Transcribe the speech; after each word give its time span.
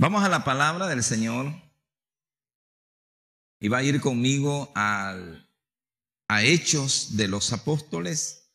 Vamos 0.00 0.24
a 0.24 0.30
la 0.30 0.44
palabra 0.44 0.88
del 0.88 1.02
Señor 1.02 1.52
y 3.60 3.68
va 3.68 3.76
a 3.76 3.82
ir 3.82 4.00
conmigo 4.00 4.72
al, 4.74 5.46
a 6.26 6.42
Hechos 6.42 7.18
de 7.18 7.28
los 7.28 7.52
Apóstoles. 7.52 8.50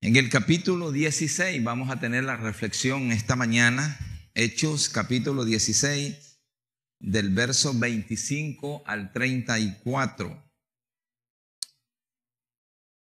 En 0.00 0.16
el 0.16 0.28
capítulo 0.28 0.90
16 0.90 1.62
vamos 1.62 1.90
a 1.90 2.00
tener 2.00 2.24
la 2.24 2.36
reflexión 2.36 3.12
esta 3.12 3.36
mañana. 3.36 4.00
Hechos 4.34 4.88
capítulo 4.88 5.44
16 5.44 6.40
del 6.98 7.32
verso 7.32 7.72
25 7.72 8.82
al 8.86 9.12
34. 9.12 10.52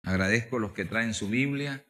Agradezco 0.03 0.57
a 0.57 0.59
los 0.59 0.73
que 0.73 0.85
traen 0.85 1.15
su 1.15 1.27
Biblia 1.27 1.83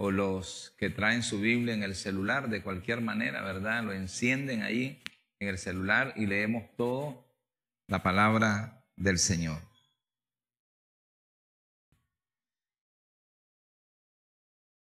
o 0.00 0.12
los 0.12 0.74
que 0.78 0.90
traen 0.90 1.24
su 1.24 1.40
Biblia 1.40 1.74
en 1.74 1.82
el 1.82 1.96
celular, 1.96 2.48
de 2.48 2.62
cualquier 2.62 3.00
manera, 3.00 3.42
¿verdad? 3.42 3.82
Lo 3.82 3.92
encienden 3.92 4.62
ahí 4.62 5.02
en 5.40 5.48
el 5.48 5.58
celular 5.58 6.14
y 6.14 6.26
leemos 6.26 6.64
todo 6.76 7.26
la 7.88 8.00
palabra 8.00 8.86
del 8.94 9.18
Señor. 9.18 9.60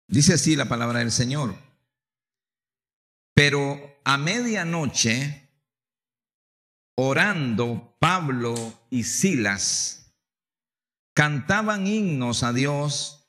Dice 0.08 0.32
así 0.32 0.56
la 0.56 0.64
palabra 0.64 1.00
del 1.00 1.10
Señor. 1.10 1.56
Pero 3.34 4.00
a 4.04 4.16
medianoche, 4.16 5.46
orando 6.96 7.96
Pablo 7.98 8.54
y 8.88 9.04
Silas, 9.04 10.14
cantaban 11.14 11.86
himnos 11.86 12.42
a 12.42 12.54
Dios 12.54 13.21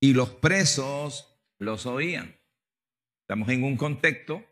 y 0.00 0.14
los 0.14 0.30
presos 0.30 1.38
los 1.58 1.86
oían. 1.86 2.36
Estamos 3.22 3.50
en 3.50 3.62
un 3.62 3.76
contexto 3.76 4.44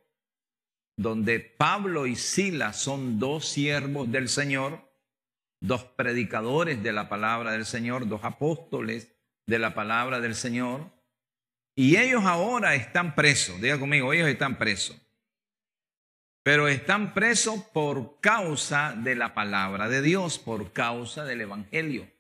donde 0.97 1.41
Pablo 1.41 2.07
y 2.07 2.17
Silas 2.17 2.77
son 2.77 3.19
dos 3.19 3.49
siervos 3.49 4.11
del 4.11 4.29
Señor, 4.29 4.89
dos 5.61 5.85
predicadores 5.85 6.83
de 6.83 6.93
la 6.93 7.09
palabra 7.09 7.53
del 7.53 7.65
Señor, 7.65 8.09
dos 8.09 8.25
apóstoles 8.25 9.15
de 9.47 9.59
la 9.59 9.75
palabra 9.75 10.21
del 10.21 10.35
Señor, 10.35 10.91
y 11.77 11.97
ellos 11.97 12.25
ahora 12.25 12.75
están 12.75 13.15
presos, 13.15 13.61
diga 13.61 13.79
conmigo, 13.79 14.13
ellos 14.13 14.29
están 14.29 14.59
presos, 14.59 15.01
pero 16.43 16.67
están 16.67 17.15
presos 17.15 17.63
por 17.73 18.21
causa 18.21 18.95
de 18.97 19.15
la 19.15 19.33
palabra 19.33 19.89
de 19.89 20.03
Dios, 20.03 20.39
por 20.39 20.73
causa 20.73 21.25
del 21.25 21.43
Evangelio. 21.43 22.11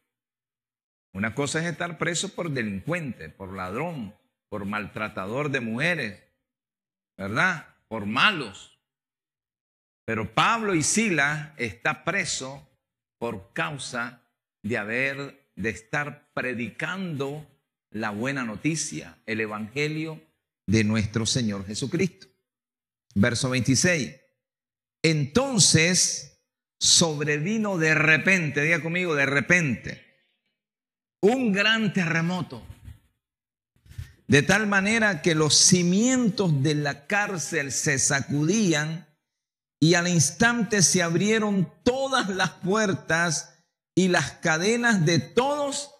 Una 1.12 1.34
cosa 1.34 1.61
es 1.61 1.67
estar 1.67 1.98
preso 1.98 2.34
por 2.34 2.51
delincuente, 2.51 3.28
por 3.28 3.53
ladrón, 3.53 4.14
por 4.48 4.64
maltratador 4.64 5.51
de 5.51 5.61
mujeres, 5.61 6.23
¿verdad? 7.17 7.75
Por 7.89 8.06
malos. 8.06 8.78
Pero 10.05 10.33
Pablo 10.34 10.75
y 10.75 10.83
Sila 10.83 11.55
está 11.56 12.05
preso 12.05 12.67
por 13.19 13.53
causa 13.53 14.23
de 14.62 14.79
haber, 14.79 15.51
de 15.56 15.70
estar 15.70 16.31
predicando 16.33 17.47
la 17.91 18.11
buena 18.11 18.45
noticia, 18.45 19.19
el 19.27 19.41
evangelio 19.41 20.20
de 20.67 20.84
nuestro 20.84 21.27
Señor 21.27 21.67
Jesucristo. 21.67 22.27
Verso 23.14 23.51
26. 23.51 24.14
Entonces 25.03 26.39
sobrevino 26.79 27.77
de 27.77 27.95
repente, 27.95 28.62
diga 28.62 28.81
conmigo, 28.81 29.14
de 29.14 29.27
repente 29.27 30.08
un 31.20 31.52
gran 31.52 31.92
terremoto. 31.92 32.62
De 34.27 34.42
tal 34.42 34.66
manera 34.66 35.22
que 35.22 35.34
los 35.34 35.55
cimientos 35.56 36.62
de 36.62 36.74
la 36.74 37.06
cárcel 37.06 37.72
se 37.72 37.98
sacudían 37.98 39.06
y 39.80 39.94
al 39.94 40.08
instante 40.08 40.83
se 40.83 41.02
abrieron 41.02 41.72
todas 41.83 42.28
las 42.28 42.50
puertas 42.50 43.55
y 43.94 44.08
las 44.08 44.33
cadenas 44.33 45.06
de 45.06 45.19
todos 45.19 45.94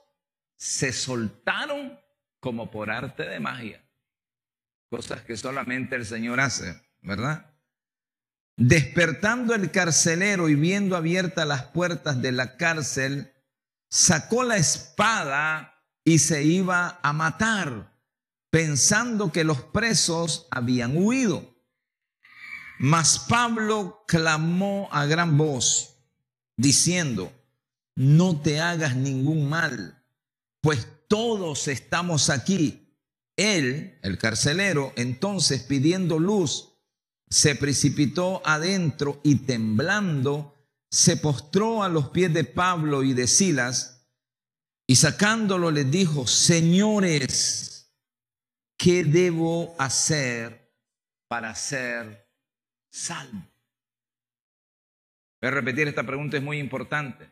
se 0.57 0.93
soltaron 0.93 1.99
como 2.41 2.71
por 2.71 2.91
arte 2.91 3.25
de 3.25 3.41
magia. 3.41 3.83
Cosas 4.91 5.23
que 5.23 5.37
solamente 5.37 5.97
el 5.97 6.05
Señor 6.05 6.41
hace, 6.41 6.81
¿verdad? 7.01 7.47
Despertando 8.57 9.55
el 9.55 9.71
carcelero 9.71 10.49
y 10.49 10.55
viendo 10.55 10.97
abiertas 10.97 11.47
las 11.47 11.65
puertas 11.65 12.21
de 12.21 12.33
la 12.33 12.57
cárcel, 12.57 13.33
sacó 13.89 14.45
la 14.45 14.57
espada 14.57 15.75
y 16.05 16.19
se 16.19 16.43
iba 16.43 17.01
a 17.03 17.13
matar, 17.13 17.99
pensando 18.51 19.33
que 19.33 19.45
los 19.45 19.63
presos 19.63 20.47
habían 20.51 20.97
huido. 20.97 21.55
Mas 22.79 23.19
Pablo 23.19 24.05
clamó 24.07 24.89
a 24.93 25.05
gran 25.07 25.37
voz, 25.37 25.97
diciendo, 26.57 27.33
no 27.97 28.41
te 28.41 28.61
hagas 28.61 28.95
ningún 28.95 29.49
mal, 29.49 30.05
pues 30.61 30.87
todos 31.09 31.67
estamos 31.69 32.31
aquí. 32.31 32.97
Él, 33.37 33.99
el 34.03 34.19
carcelero, 34.19 34.93
entonces 34.97 35.63
pidiendo 35.63 36.19
luz, 36.19 36.75
se 37.31 37.55
precipitó 37.55 38.43
adentro 38.45 39.21
y 39.23 39.37
temblando, 39.37 40.58
se 40.91 41.17
postró 41.17 41.83
a 41.83 41.89
los 41.89 42.11
pies 42.11 42.33
de 42.33 42.45
Pablo 42.45 43.03
y 43.03 43.13
de 43.13 43.27
Silas 43.27 44.07
y 44.87 44.97
sacándolo 44.97 45.71
les 45.71 45.91
dijo, 45.91 46.27
señores, 46.27 47.95
¿qué 48.79 49.05
debo 49.05 49.77
hacer 49.79 50.73
para 51.29 51.55
ser 51.55 52.27
salvo? 52.91 53.47
Voy 55.41 55.49
a 55.49 55.51
repetir 55.51 55.89
esta 55.89 56.05
pregunta, 56.05 56.39
es 56.39 56.43
muy 56.43 56.59
importante. 56.59 57.31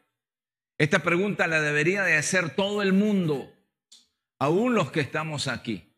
Esta 0.78 1.02
pregunta 1.02 1.46
la 1.46 1.62
debería 1.62 2.02
de 2.02 2.16
hacer 2.16 2.54
todo 2.54 2.82
el 2.82 2.92
mundo, 2.92 3.50
aún 4.38 4.74
los 4.74 4.92
que 4.92 5.00
estamos 5.00 5.48
aquí. 5.48 5.90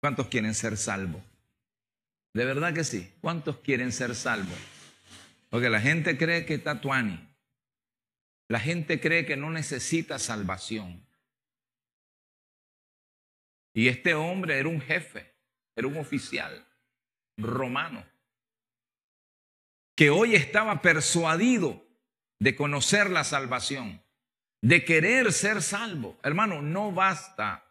¿Cuántos 0.00 0.28
quieren 0.28 0.54
ser 0.54 0.76
salvos? 0.76 1.22
De 2.34 2.44
verdad 2.44 2.74
que 2.74 2.84
sí. 2.84 3.10
¿Cuántos 3.22 3.56
quieren 3.60 3.92
ser 3.92 4.14
salvos? 4.14 4.75
Porque 5.48 5.70
la 5.70 5.80
gente 5.80 6.18
cree 6.18 6.44
que 6.44 6.54
está 6.54 6.80
tuani. 6.80 7.28
La 8.48 8.60
gente 8.60 9.00
cree 9.00 9.26
que 9.26 9.36
no 9.36 9.50
necesita 9.50 10.18
salvación. 10.18 11.04
Y 13.74 13.88
este 13.88 14.14
hombre 14.14 14.58
era 14.58 14.68
un 14.68 14.80
jefe, 14.80 15.34
era 15.76 15.86
un 15.86 15.98
oficial 15.98 16.66
romano, 17.36 18.06
que 19.94 20.08
hoy 20.08 20.34
estaba 20.34 20.80
persuadido 20.80 21.86
de 22.38 22.56
conocer 22.56 23.10
la 23.10 23.24
salvación, 23.24 24.02
de 24.62 24.84
querer 24.84 25.32
ser 25.32 25.60
salvo. 25.60 26.18
Hermano, 26.22 26.62
no 26.62 26.92
basta 26.92 27.70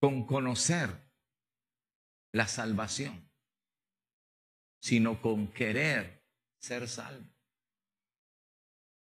con 0.00 0.24
conocer 0.24 0.90
la 2.32 2.46
salvación, 2.46 3.28
sino 4.80 5.20
con 5.20 5.48
querer 5.48 6.17
ser 6.58 6.88
salvo. 6.88 7.26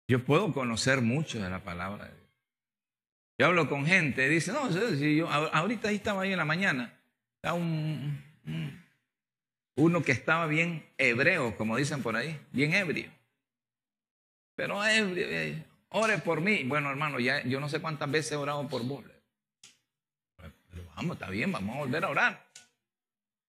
Yo 0.08 0.24
puedo 0.24 0.52
conocer 0.52 1.00
mucho 1.00 1.42
de 1.42 1.48
la 1.48 1.62
palabra 1.62 2.06
de 2.06 2.14
Dios. 2.14 2.22
Yo 3.38 3.46
hablo 3.46 3.68
con 3.68 3.86
gente, 3.86 4.28
dice, 4.28 4.52
no, 4.52 4.70
yo, 4.70 5.28
ahorita 5.28 5.88
ahí 5.88 5.96
estaba 5.96 6.22
ahí 6.22 6.32
en 6.32 6.38
la 6.38 6.44
mañana, 6.44 6.92
está 7.36 7.54
un, 7.54 8.22
uno 9.76 10.02
que 10.02 10.12
estaba 10.12 10.46
bien 10.46 10.86
hebreo, 10.98 11.56
como 11.56 11.76
dicen 11.76 12.02
por 12.02 12.16
ahí, 12.16 12.38
bien 12.52 12.74
ebrio. 12.74 13.10
Pero 14.54 14.84
ebrio, 14.84 15.26
eh, 15.28 15.64
ore 15.88 16.18
por 16.18 16.40
mí. 16.40 16.62
Bueno, 16.64 16.90
hermano, 16.90 17.18
ya 17.18 17.42
yo 17.44 17.58
no 17.58 17.68
sé 17.68 17.80
cuántas 17.80 18.10
veces 18.10 18.32
he 18.32 18.36
orado 18.36 18.68
por 18.68 18.84
vos. 18.84 19.02
Pero 20.36 20.84
vamos, 20.94 21.16
está 21.16 21.30
bien, 21.30 21.50
vamos 21.50 21.76
a 21.76 21.78
volver 21.80 22.04
a 22.04 22.10
orar. 22.10 22.46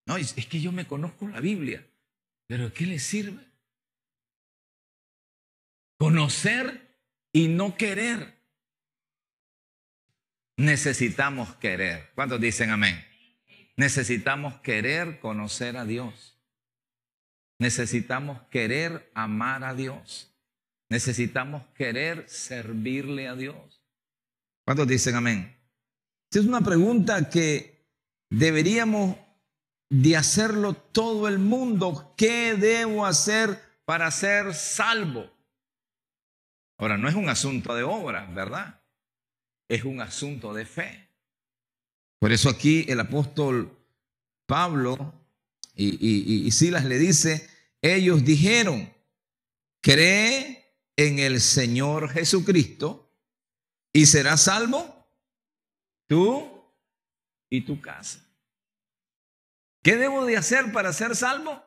No, 0.05 0.17
es, 0.17 0.37
es 0.37 0.45
que 0.47 0.61
yo 0.61 0.71
me 0.71 0.87
conozco 0.87 1.27
la 1.27 1.39
Biblia, 1.39 1.85
pero 2.47 2.73
¿qué 2.73 2.85
le 2.85 2.99
sirve? 2.99 3.52
Conocer 5.97 6.97
y 7.31 7.47
no 7.47 7.75
querer. 7.77 8.37
Necesitamos 10.57 11.55
querer. 11.55 12.11
¿Cuántos 12.15 12.39
dicen 12.39 12.69
amén? 12.69 13.03
Necesitamos 13.75 14.55
querer 14.61 15.19
conocer 15.19 15.77
a 15.77 15.85
Dios. 15.85 16.37
Necesitamos 17.59 18.41
querer 18.51 19.11
amar 19.15 19.63
a 19.63 19.73
Dios. 19.73 20.31
Necesitamos 20.89 21.63
querer 21.75 22.29
servirle 22.29 23.27
a 23.27 23.35
Dios. 23.35 23.83
¿Cuántos 24.65 24.87
dicen 24.87 25.15
amén? 25.15 25.57
Esta 26.29 26.39
es 26.39 26.45
una 26.45 26.61
pregunta 26.61 27.29
que 27.29 27.87
deberíamos 28.29 29.17
de 29.89 30.17
hacerlo 30.17 30.73
todo 30.73 31.27
el 31.27 31.39
mundo. 31.39 32.13
¿Qué 32.15 32.55
debo 32.55 33.05
hacer 33.05 33.59
para 33.85 34.09
ser 34.11 34.53
salvo? 34.53 35.32
Ahora, 36.83 36.97
no 36.97 37.07
es 37.07 37.15
un 37.15 37.29
asunto 37.29 37.73
de 37.75 37.83
obra, 37.83 38.25
¿verdad? 38.25 38.81
Es 39.69 39.85
un 39.85 40.01
asunto 40.01 40.53
de 40.53 40.65
fe. 40.65 41.07
Por 42.19 42.33
eso 42.33 42.49
aquí 42.49 42.83
el 42.89 42.99
apóstol 42.99 43.73
Pablo 44.45 45.13
y, 45.75 46.45
y 46.45 46.51
Silas 46.51 46.83
le 46.83 46.97
dice, 46.97 47.49
ellos 47.81 48.25
dijeron, 48.25 48.93
cree 49.79 50.75
en 50.97 51.19
el 51.19 51.39
Señor 51.39 52.09
Jesucristo 52.09 53.09
y 53.93 54.05
serás 54.05 54.41
salvo 54.41 55.07
tú 56.05 56.65
y 57.49 57.61
tu 57.61 57.79
casa. 57.79 58.19
¿Qué 59.81 59.95
debo 59.95 60.25
de 60.25 60.35
hacer 60.35 60.73
para 60.73 60.91
ser 60.91 61.15
salvo? 61.15 61.63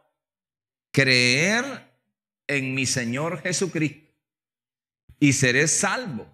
Creer 0.92 1.90
en 2.48 2.74
mi 2.74 2.84
Señor 2.84 3.40
Jesucristo 3.40 4.06
y 5.18 5.32
seré 5.32 5.68
salvo. 5.68 6.26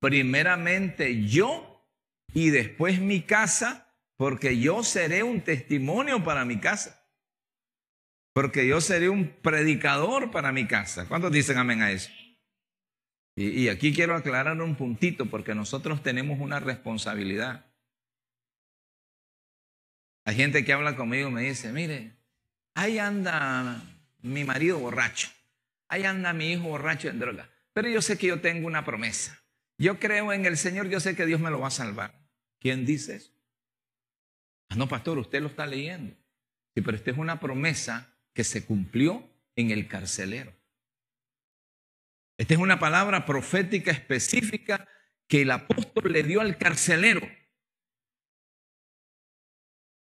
Primeramente 0.00 1.26
yo 1.26 1.86
y 2.32 2.50
después 2.50 3.00
mi 3.00 3.22
casa, 3.22 3.94
porque 4.16 4.58
yo 4.58 4.82
seré 4.82 5.22
un 5.22 5.40
testimonio 5.42 6.22
para 6.24 6.44
mi 6.44 6.58
casa. 6.58 6.96
Porque 8.32 8.66
yo 8.66 8.80
seré 8.80 9.08
un 9.08 9.28
predicador 9.28 10.30
para 10.30 10.52
mi 10.52 10.66
casa. 10.66 11.06
¿Cuántos 11.06 11.32
dicen 11.32 11.58
amén 11.58 11.82
a 11.82 11.90
eso? 11.90 12.10
Y, 13.36 13.68
aquí 13.68 13.94
quiero 13.94 14.14
aclarar 14.14 14.60
un 14.60 14.76
puntito, 14.76 15.26
porque 15.26 15.54
nosotros 15.54 16.02
tenemos 16.02 16.40
una 16.40 16.60
responsabilidad. 16.60 17.64
Hay 20.26 20.36
gente 20.36 20.64
que 20.64 20.72
habla 20.72 20.94
conmigo 20.94 21.28
y 21.28 21.32
me 21.32 21.42
dice, 21.42 21.72
mire, 21.72 22.16
ahí 22.74 22.98
anda 22.98 23.82
mi 24.20 24.44
marido 24.44 24.78
borracho, 24.78 25.28
ahí 25.88 26.04
anda 26.04 26.34
mi 26.34 26.52
hijo 26.52 26.64
borracho 26.64 27.08
en 27.08 27.18
droga, 27.18 27.48
pero 27.80 27.94
yo 27.94 28.02
sé 28.02 28.18
que 28.18 28.26
yo 28.26 28.42
tengo 28.42 28.66
una 28.66 28.84
promesa. 28.84 29.42
Yo 29.78 29.98
creo 29.98 30.34
en 30.34 30.44
el 30.44 30.58
Señor, 30.58 30.90
yo 30.90 31.00
sé 31.00 31.16
que 31.16 31.24
Dios 31.24 31.40
me 31.40 31.48
lo 31.48 31.60
va 31.60 31.68
a 31.68 31.70
salvar. 31.70 32.28
¿Quién 32.58 32.84
dice 32.84 33.16
eso? 33.16 33.32
Ah, 34.68 34.74
no, 34.74 34.86
pastor, 34.86 35.16
usted 35.16 35.40
lo 35.40 35.48
está 35.48 35.64
leyendo. 35.64 36.14
Sí, 36.74 36.82
pero 36.82 36.94
esta 36.94 37.10
es 37.10 37.16
una 37.16 37.40
promesa 37.40 38.14
que 38.34 38.44
se 38.44 38.66
cumplió 38.66 39.26
en 39.56 39.70
el 39.70 39.88
carcelero. 39.88 40.54
Esta 42.36 42.52
es 42.52 42.60
una 42.60 42.78
palabra 42.78 43.24
profética 43.24 43.90
específica 43.90 44.86
que 45.26 45.40
el 45.40 45.50
apóstol 45.50 46.12
le 46.12 46.22
dio 46.22 46.42
al 46.42 46.58
carcelero. 46.58 47.26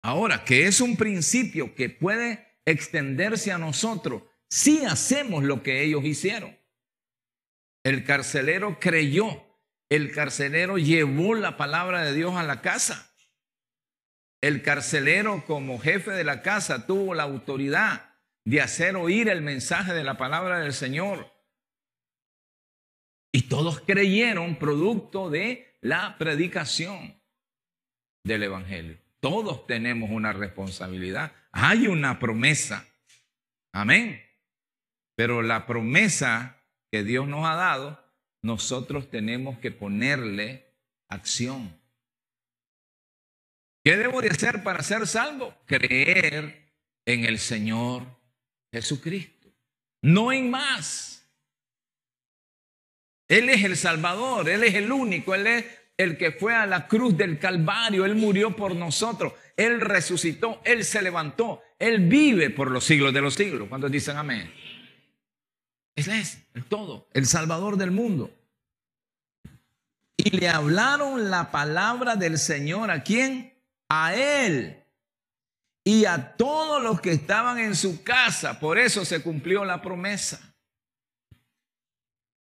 Ahora, 0.04 0.44
que 0.44 0.68
es 0.68 0.82
un 0.82 0.98
principio 0.98 1.74
que 1.76 1.90
puede 1.90 2.60
extenderse 2.66 3.54
a 3.54 3.58
nosotros 3.58 4.24
si 4.50 4.84
hacemos 4.84 5.46
lo 5.46 5.64
que 5.64 5.82
ellos 5.82 6.04
hicieron. 6.04 6.59
El 7.84 8.04
carcelero 8.04 8.80
creyó, 8.80 9.46
el 9.90 10.12
carcelero 10.12 10.78
llevó 10.78 11.36
la 11.36 11.58
palabra 11.58 12.04
de 12.04 12.14
Dios 12.14 12.36
a 12.36 12.44
la 12.44 12.62
casa. 12.62 13.14
El 14.42 14.62
carcelero 14.62 15.44
como 15.46 15.80
jefe 15.80 16.12
de 16.12 16.24
la 16.24 16.42
casa 16.42 16.86
tuvo 16.86 17.14
la 17.14 17.24
autoridad 17.24 18.16
de 18.46 18.62
hacer 18.62 18.96
oír 18.96 19.30
el 19.30 19.42
mensaje 19.42 19.94
de 19.94 20.04
la 20.04 20.18
palabra 20.18 20.60
del 20.60 20.74
Señor. 20.74 21.32
Y 23.32 23.44
todos 23.44 23.82
creyeron 23.82 24.58
producto 24.58 25.30
de 25.30 25.78
la 25.82 26.18
predicación 26.18 27.22
del 28.24 28.44
Evangelio. 28.44 28.98
Todos 29.20 29.68
tenemos 29.68 30.10
una 30.10 30.34
responsabilidad. 30.34 31.34
Hay 31.52 31.88
una 31.88 32.20
promesa. 32.20 32.88
Amén. 33.74 34.22
Pero 35.16 35.42
la 35.42 35.66
promesa 35.68 36.59
que 36.92 37.04
Dios 37.04 37.28
nos 37.28 37.46
ha 37.46 37.56
dado, 37.56 38.04
nosotros 38.42 39.10
tenemos 39.10 39.60
que 39.60 39.72
ponerle 39.72 40.74
acción. 41.10 41.78
¿Qué 43.84 43.98
debo 43.98 44.22
de 44.22 44.30
hacer 44.30 44.64
para 44.64 44.84
ser 44.84 45.08
salvo? 45.08 45.56
Creer 45.66 46.70
en 47.06 47.26
el 47.26 47.40
Señor 47.40 48.04
Jesucristo. 48.72 49.48
No 50.02 50.32
en 50.32 50.50
más. 50.50 51.28
Él 53.28 53.50
es 53.50 53.64
el 53.64 53.78
Salvador, 53.78 54.50
Él 54.50 54.64
es 54.64 54.76
el 54.76 54.92
único, 54.92 55.36
Él 55.36 55.48
es 55.48 55.66
el 55.98 56.18
que 56.18 56.32
fue 56.32 56.56
a 56.56 56.66
la 56.66 56.88
cruz 56.88 57.16
del 57.16 57.38
Calvario, 57.38 58.06
Él 58.06 58.16
murió 58.16 58.56
por 58.56 58.76
nosotros, 58.76 59.34
Él 59.56 59.82
resucitó, 59.82 60.62
Él 60.64 60.84
se 60.84 61.02
levantó, 61.02 61.62
Él 61.78 62.08
vive 62.08 62.50
por 62.50 62.72
los 62.72 62.84
siglos 62.84 63.14
de 63.14 63.22
los 63.22 63.36
siglos. 63.36 63.68
¿Cuántos 63.68 63.92
dicen 63.92 64.18
amén? 64.18 64.52
Él 66.08 66.10
es 66.10 66.40
el 66.54 66.64
todo, 66.66 67.08
el 67.14 67.26
Salvador 67.26 67.78
del 67.78 67.92
mundo. 67.92 68.32
Y 70.18 70.32
le 70.32 70.50
hablaron 70.50 71.30
la 71.30 71.52
palabra 71.52 72.16
del 72.16 72.38
Señor 72.38 72.92
a 72.92 73.04
quién? 73.04 73.54
A 73.90 74.14
Él 74.16 74.84
y 75.84 76.06
a 76.06 76.36
todos 76.36 76.84
los 76.84 77.02
que 77.02 77.12
estaban 77.12 77.58
en 77.58 77.76
su 77.76 78.04
casa. 78.04 78.60
Por 78.60 78.78
eso 78.78 79.06
se 79.06 79.24
cumplió 79.24 79.66
la 79.66 79.82
promesa. 79.82 80.54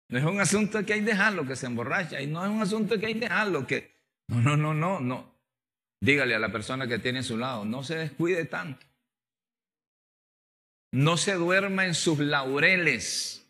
No 0.07 0.19
es 0.19 0.24
un 0.24 0.39
asunto 0.39 0.86
que 0.86 0.94
hay 0.94 1.01
dejarlo 1.01 1.45
que 1.45 1.56
se 1.56 1.65
emborracha. 1.65 2.21
Y 2.21 2.27
no 2.27 2.45
es 2.45 2.51
un 2.51 2.62
asunto 2.62 3.00
que 3.00 3.07
hay 3.07 3.15
dejarlo 3.15 3.65
que... 3.65 3.95
No, 4.27 4.41
no, 4.41 4.56
no, 4.56 4.74
no, 4.74 5.00
no. 5.00 5.36
Dígale 6.00 6.36
a 6.36 6.39
la 6.39 6.51
persona 6.51 6.88
que 6.88 7.00
tiene 7.00 7.19
a 7.19 7.24
su 7.24 7.38
lado, 7.38 7.65
no 7.65 7.83
se 7.83 7.95
descuide 7.95 8.45
tanto. 8.45 8.86
No 10.95 11.18
se 11.18 11.33
duerma 11.33 11.86
en 11.86 11.94
sus 11.94 12.19
laureles. 12.19 13.45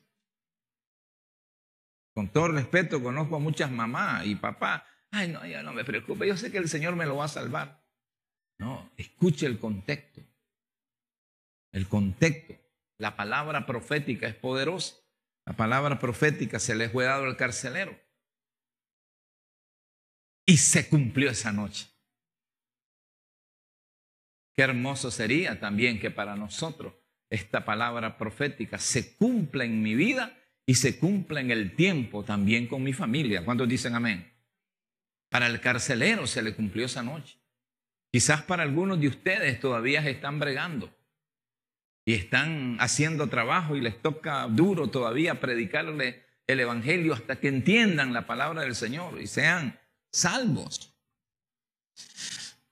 Con 2.15 2.27
todo 2.29 2.47
respeto, 2.47 3.03
conozco 3.03 3.35
a 3.35 3.39
muchas 3.39 3.69
mamás 3.69 4.25
y 4.25 4.33
papás. 4.33 4.81
Ay, 5.11 5.27
no, 5.27 5.45
ya 5.45 5.61
no 5.61 5.71
me 5.71 5.85
preocupe, 5.85 6.27
yo 6.27 6.35
sé 6.37 6.51
que 6.51 6.57
el 6.57 6.67
Señor 6.67 6.95
me 6.95 7.05
lo 7.05 7.17
va 7.17 7.25
a 7.25 7.27
salvar. 7.27 7.85
No, 8.57 8.91
escuche 8.97 9.45
el 9.45 9.59
contexto. 9.59 10.21
El 11.71 11.87
contexto. 11.87 12.55
La 12.97 13.15
palabra 13.15 13.67
profética 13.67 14.27
es 14.27 14.33
poderosa. 14.33 14.95
La 15.45 15.53
palabra 15.53 15.99
profética 15.99 16.57
se 16.59 16.73
le 16.73 16.89
fue 16.89 17.05
dado 17.05 17.25
al 17.25 17.37
carcelero. 17.37 17.95
Y 20.47 20.57
se 20.57 20.89
cumplió 20.89 21.29
esa 21.29 21.51
noche. 21.51 21.91
Qué 24.55 24.63
hermoso 24.63 25.11
sería 25.11 25.59
también 25.59 25.99
que 25.99 26.09
para 26.09 26.35
nosotros 26.35 27.04
esta 27.29 27.65
palabra 27.65 28.17
profética 28.17 28.77
se 28.77 29.15
cumpla 29.15 29.65
en 29.65 29.81
mi 29.81 29.95
vida 29.95 30.37
y 30.65 30.75
se 30.75 30.97
cumpla 30.97 31.41
en 31.41 31.51
el 31.51 31.75
tiempo 31.75 32.23
también 32.23 32.67
con 32.67 32.83
mi 32.83 32.93
familia. 32.93 33.43
¿Cuántos 33.43 33.67
dicen 33.67 33.95
amén? 33.95 34.31
Para 35.29 35.47
el 35.47 35.59
carcelero 35.59 36.27
se 36.27 36.41
le 36.41 36.55
cumplió 36.55 36.85
esa 36.85 37.03
noche. 37.03 37.37
Quizás 38.11 38.41
para 38.43 38.63
algunos 38.63 38.99
de 38.99 39.07
ustedes 39.07 39.59
todavía 39.59 40.07
están 40.07 40.39
bregando 40.39 40.95
y 42.05 42.13
están 42.13 42.77
haciendo 42.79 43.27
trabajo 43.27 43.75
y 43.75 43.81
les 43.81 44.01
toca 44.01 44.47
duro 44.47 44.89
todavía 44.89 45.39
predicarle 45.39 46.23
el 46.47 46.59
Evangelio 46.59 47.13
hasta 47.13 47.39
que 47.39 47.47
entiendan 47.47 48.13
la 48.13 48.27
palabra 48.27 48.61
del 48.61 48.75
Señor 48.75 49.19
y 49.19 49.27
sean 49.27 49.79
salvos. 50.11 50.95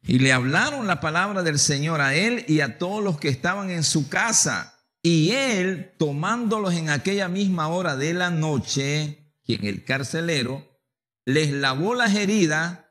Y 0.05 0.19
le 0.19 0.33
hablaron 0.33 0.85
la 0.85 0.99
palabra 0.99 1.43
del 1.43 1.57
Señor 1.57 2.01
a 2.01 2.13
él 2.13 2.43
y 2.47 2.59
a 2.59 2.77
todos 2.77 3.01
los 3.01 3.19
que 3.19 3.29
estaban 3.29 3.69
en 3.69 3.83
su 3.83 4.09
casa. 4.09 4.85
Y 5.01 5.31
él, 5.31 5.93
tomándolos 5.97 6.73
en 6.73 6.89
aquella 6.89 7.29
misma 7.29 7.69
hora 7.69 7.95
de 7.95 8.13
la 8.13 8.29
noche, 8.29 9.31
quien 9.45 9.65
el 9.65 9.85
carcelero, 9.85 10.81
les 11.25 11.51
lavó 11.51 11.95
las 11.95 12.15
heridas 12.15 12.81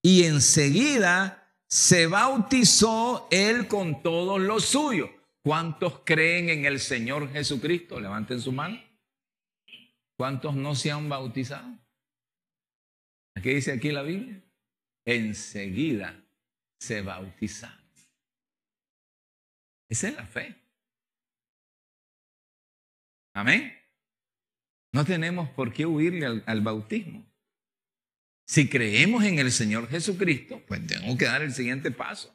y 0.00 0.24
enseguida 0.24 1.56
se 1.66 2.06
bautizó 2.06 3.26
él 3.32 3.66
con 3.66 4.02
todos 4.02 4.40
los 4.40 4.64
suyos. 4.64 5.10
¿Cuántos 5.42 6.00
creen 6.04 6.50
en 6.50 6.66
el 6.66 6.78
Señor 6.78 7.32
Jesucristo? 7.32 7.98
Levanten 7.98 8.40
su 8.40 8.52
mano. 8.52 8.80
¿Cuántos 10.16 10.54
no 10.54 10.74
se 10.76 10.92
han 10.92 11.08
bautizado? 11.08 11.78
¿Qué 13.42 13.54
dice 13.54 13.72
aquí 13.72 13.90
la 13.90 14.02
Biblia? 14.02 14.42
Enseguida 15.04 16.20
se 16.80 17.02
bautizaron. 17.02 17.78
Esa 19.88 20.08
es 20.08 20.14
la 20.14 20.26
fe. 20.26 20.56
Amén. 23.34 23.72
No 24.92 25.04
tenemos 25.04 25.48
por 25.50 25.72
qué 25.72 25.86
huirle 25.86 26.42
al, 26.46 26.60
bautismo. 26.62 27.24
Si 28.46 28.68
creemos 28.68 29.22
en 29.24 29.38
el 29.38 29.52
Señor 29.52 29.88
Jesucristo, 29.88 30.62
pues 30.66 30.84
tengo 30.86 31.16
que 31.16 31.26
dar 31.26 31.42
el 31.42 31.52
siguiente 31.52 31.90
paso. 31.90 32.34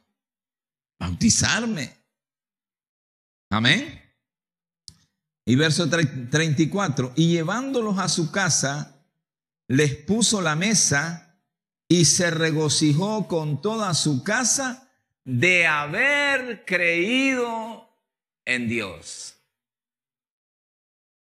Bautizarme. 1.00 1.94
Amén. 3.50 4.02
Y 5.46 5.56
verso 5.56 5.90
34, 5.90 7.14
y 7.16 7.34
llevándolos 7.34 8.00
a 8.00 8.10
su 8.10 8.32
casa, 8.32 9.06
les 9.68 9.96
puso 9.96 10.42
la 10.42 10.56
mesa 10.56 11.25
y 11.88 12.06
se 12.06 12.32
regocijó 12.32 13.28
con 13.28 13.62
toda 13.62 13.94
su 13.94 14.24
casa 14.24 14.90
de 15.24 15.68
haber 15.68 16.66
creído 16.66 17.90
en 18.46 18.68
Dios. 18.68 19.40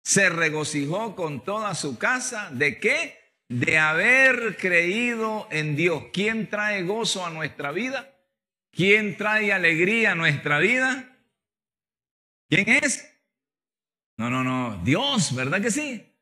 Se 0.03 0.29
regocijó 0.29 1.15
con 1.15 1.43
toda 1.43 1.73
su 1.73 1.97
casa 1.97 2.49
de 2.51 2.79
qué? 2.79 3.17
De 3.49 3.77
haber 3.77 4.57
creído 4.57 5.47
en 5.51 5.75
Dios. 5.75 6.05
¿Quién 6.13 6.49
trae 6.49 6.83
gozo 6.83 7.25
a 7.25 7.31
nuestra 7.31 7.71
vida? 7.71 8.15
¿Quién 8.71 9.17
trae 9.17 9.53
alegría 9.53 10.11
a 10.11 10.15
nuestra 10.15 10.59
vida? 10.59 11.17
¿Quién 12.49 12.69
es? 12.69 13.11
No, 14.17 14.29
no, 14.29 14.43
no, 14.43 14.81
Dios, 14.83 15.33
¿verdad 15.35 15.61
que 15.61 15.71
sí? 15.71 16.13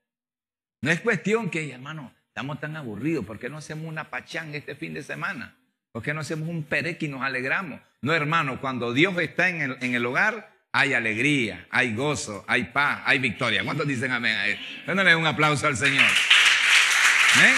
No 0.82 0.92
es 0.92 1.02
cuestión 1.02 1.50
que, 1.50 1.72
hermano, 1.72 2.14
estamos 2.34 2.60
tan 2.60 2.76
aburridos, 2.76 3.24
¿por 3.24 3.38
qué 3.38 3.48
no 3.48 3.60
hacemos 3.60 3.86
una 3.86 4.10
pachanga 4.10 4.58
este 4.58 4.74
fin 4.74 4.96
de 4.96 5.04
semana? 5.04 5.56
¿Por 5.92 6.02
qué 6.02 6.16
no 6.16 6.22
hacemos 6.22 6.50
un 6.50 6.64
pereque 6.64 7.06
y 7.06 7.10
nos 7.10 7.22
alegramos? 7.22 7.80
No, 8.02 8.12
hermano, 8.12 8.60
cuando 8.60 8.92
Dios 8.92 9.16
está 9.20 9.50
en 9.50 9.62
el, 9.62 9.78
en 9.82 9.94
el 9.94 10.04
hogar, 10.04 10.52
hay 10.72 10.96
alegría, 10.96 11.68
hay 11.70 11.94
gozo, 11.94 12.44
hay 12.48 12.64
paz, 12.64 13.04
hay 13.06 13.20
victoria. 13.20 13.64
¿Cuántos 13.64 13.86
dicen 13.86 14.12
amén? 14.12 14.36
Déndole 14.88 15.16
un 15.16 15.28
aplauso 15.28 15.68
al 15.68 15.78
Señor. 15.78 16.10
¿Amén? 17.36 17.56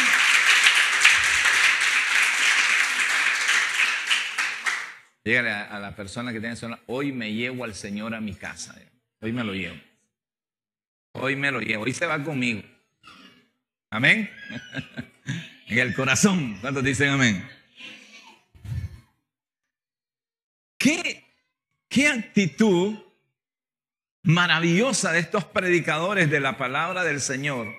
Dígale 5.24 5.52
a, 5.52 5.80
la 5.80 5.96
persona 5.96 6.34
que 6.34 6.42
tiene 6.42 6.58
zona, 6.58 6.78
hoy 6.88 7.14
me 7.14 7.32
llevo 7.32 7.64
al 7.64 7.76
Señor 7.76 8.14
a 8.14 8.20
mi 8.20 8.36
casa. 8.36 8.76
Hoy 9.22 9.32
me 9.32 9.46
lo 9.46 9.54
llevo. 9.54 9.80
Hoy 11.14 11.38
me 11.38 11.50
lo 11.50 11.62
llevo. 11.62 11.86
Hoy 11.86 11.94
se 11.94 12.06
va 12.06 12.22
conmigo. 12.22 12.75
Amén. 13.90 14.30
en 15.68 15.80
el 15.80 15.94
corazón. 15.94 16.58
¿Cuántos 16.62 16.84
dicen 16.84 17.10
amén? 17.10 17.48
¿Qué, 20.78 21.24
qué 21.90 22.08
actitud 22.08 22.98
maravillosa 24.24 25.12
de 25.12 25.20
estos 25.20 25.46
predicadores 25.46 26.30
de 26.30 26.40
la 26.40 26.58
palabra 26.58 27.04
del 27.04 27.22
Señor 27.22 27.74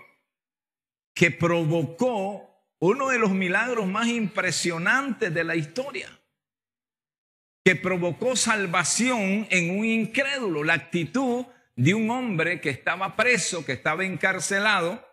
que 1.15 1.31
provocó 1.31 2.47
uno 2.79 3.09
de 3.09 3.19
los 3.19 3.31
milagros 3.31 3.87
más 3.87 4.07
impresionantes 4.09 5.33
de 5.33 5.45
la 5.45 5.57
historia, 5.57 6.09
que 7.65 7.75
provocó 7.75 8.37
salvación 8.37 9.47
en 9.51 9.79
un 9.79 9.85
incrédulo, 9.85 10.63
la 10.63 10.75
actitud 10.75 11.47
de 11.75 11.95
un 11.95 12.11
hombre 12.11 12.61
que 12.61 12.71
estaba 12.71 13.17
preso, 13.17 13.65
que 13.65 13.73
estaba 13.73 14.05
encarcelado, 14.05 15.06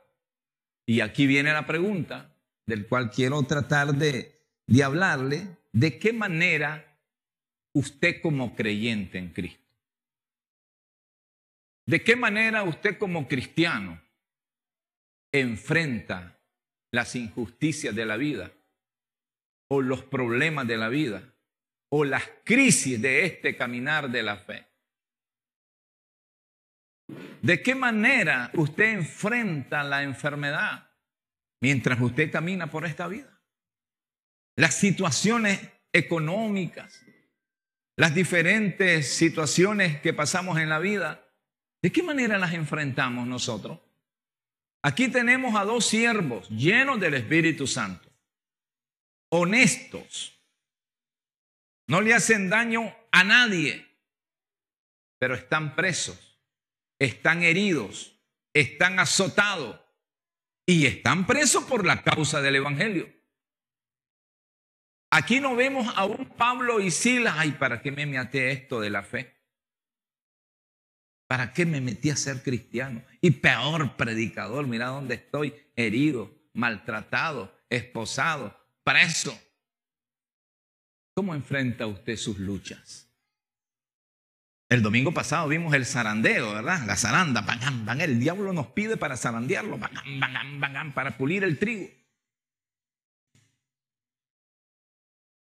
y 0.86 1.02
aquí 1.02 1.28
viene 1.28 1.54
la 1.54 1.66
pregunta, 1.66 2.36
del 2.66 2.88
cual 2.88 3.12
quiero 3.12 3.42
tratar 3.44 3.94
de, 3.96 4.40
de 4.68 4.84
hablarle, 4.84 5.58
de 5.72 6.00
qué 6.00 6.13
manera 6.13 6.98
usted 7.74 8.22
como 8.22 8.56
creyente 8.56 9.18
en 9.18 9.30
Cristo 9.30 9.63
¿De 11.86 12.04
qué 12.04 12.16
manera 12.16 12.63
usted 12.63 12.98
como 12.98 13.28
cristiano 13.28 14.02
enfrenta 15.32 16.40
las 16.92 17.16
injusticias 17.16 17.94
de 17.94 18.06
la 18.06 18.16
vida 18.16 18.52
o 19.68 19.82
los 19.82 20.04
problemas 20.04 20.68
de 20.68 20.78
la 20.78 20.88
vida 20.88 21.34
o 21.90 22.06
las 22.06 22.24
crisis 22.46 23.02
de 23.02 23.25
este 23.25 23.58
caminar 23.58 24.10
de 24.10 24.24
la 24.24 24.38
fe? 24.38 24.66
¿De 27.42 27.62
qué 27.62 27.76
manera 27.76 28.52
usted 28.54 28.86
enfrenta 28.86 29.84
la 29.84 30.04
enfermedad 30.04 30.90
mientras 31.62 32.00
usted 32.02 32.32
camina 32.32 32.70
por 32.70 32.86
esta 32.86 33.08
vida? 33.08 33.42
Las 34.56 34.76
situaciones 34.76 35.60
económicas, 35.92 37.06
las 37.98 38.16
diferentes 38.16 39.14
situaciones 39.14 40.00
que 40.02 40.14
pasamos 40.14 40.58
en 40.60 40.70
la 40.70 40.80
vida 40.80 41.24
¿De 41.84 41.92
qué 41.92 42.02
manera 42.02 42.38
las 42.38 42.54
enfrentamos 42.54 43.28
nosotros? 43.28 43.78
Aquí 44.82 45.10
tenemos 45.10 45.54
a 45.56 45.66
dos 45.66 45.86
siervos 45.86 46.48
llenos 46.50 46.98
del 46.98 47.16
Espíritu 47.16 47.68
Santo, 47.68 48.10
honestos, 49.30 50.40
no 51.88 52.00
le 52.00 52.14
hacen 52.14 52.50
daño 52.50 52.96
a 53.12 53.26
nadie, 53.26 53.86
pero 55.20 55.36
están 55.36 55.76
presos, 55.76 56.33
están 57.06 57.44
heridos, 57.44 58.18
están 58.54 59.00
azotados 59.00 59.80
y 60.66 60.86
están 60.86 61.28
presos 61.28 61.64
por 61.66 61.86
la 61.86 62.02
causa 62.02 62.42
del 62.42 62.56
Evangelio. 62.56 63.12
Aquí 65.12 65.40
no 65.40 65.56
vemos 65.56 65.94
a 65.96 66.06
un 66.06 66.26
Pablo 66.26 66.80
y 66.80 66.90
Silas, 66.90 67.36
ay, 67.38 67.52
¿para 67.52 67.82
qué 67.82 67.92
me 67.92 68.06
mate 68.06 68.52
esto 68.52 68.80
de 68.80 68.90
la 68.90 69.04
fe? 69.04 69.36
¿Para 71.28 71.54
qué 71.54 71.66
me 71.66 71.82
metí 71.82 72.10
a 72.10 72.16
ser 72.16 72.42
cristiano? 72.42 73.04
Y 73.22 73.32
peor 73.32 73.96
predicador, 73.96 74.66
mira 74.66 74.88
dónde 74.88 75.16
estoy, 75.16 75.54
herido, 75.76 76.32
maltratado, 76.54 77.54
esposado, 77.70 78.58
preso. 78.84 79.40
¿Cómo 81.16 81.36
enfrenta 81.36 81.86
usted 81.86 82.16
sus 82.16 82.40
luchas? 82.40 83.12
El 84.74 84.82
domingo 84.82 85.13
pasado 85.13 85.48
vimos 85.50 85.72
el 85.75 85.86
zarandeo, 85.86 86.51
¿verdad? 86.56 86.88
La 86.88 86.96
zaranda, 86.96 87.46
El 88.00 88.20
diablo 88.20 88.51
nos 88.53 88.65
pide 88.70 88.98
para 88.98 89.15
zarandearlo, 89.15 89.80
para 90.96 91.15
pulir 91.15 91.44
el 91.44 91.60
trigo. 91.60 91.92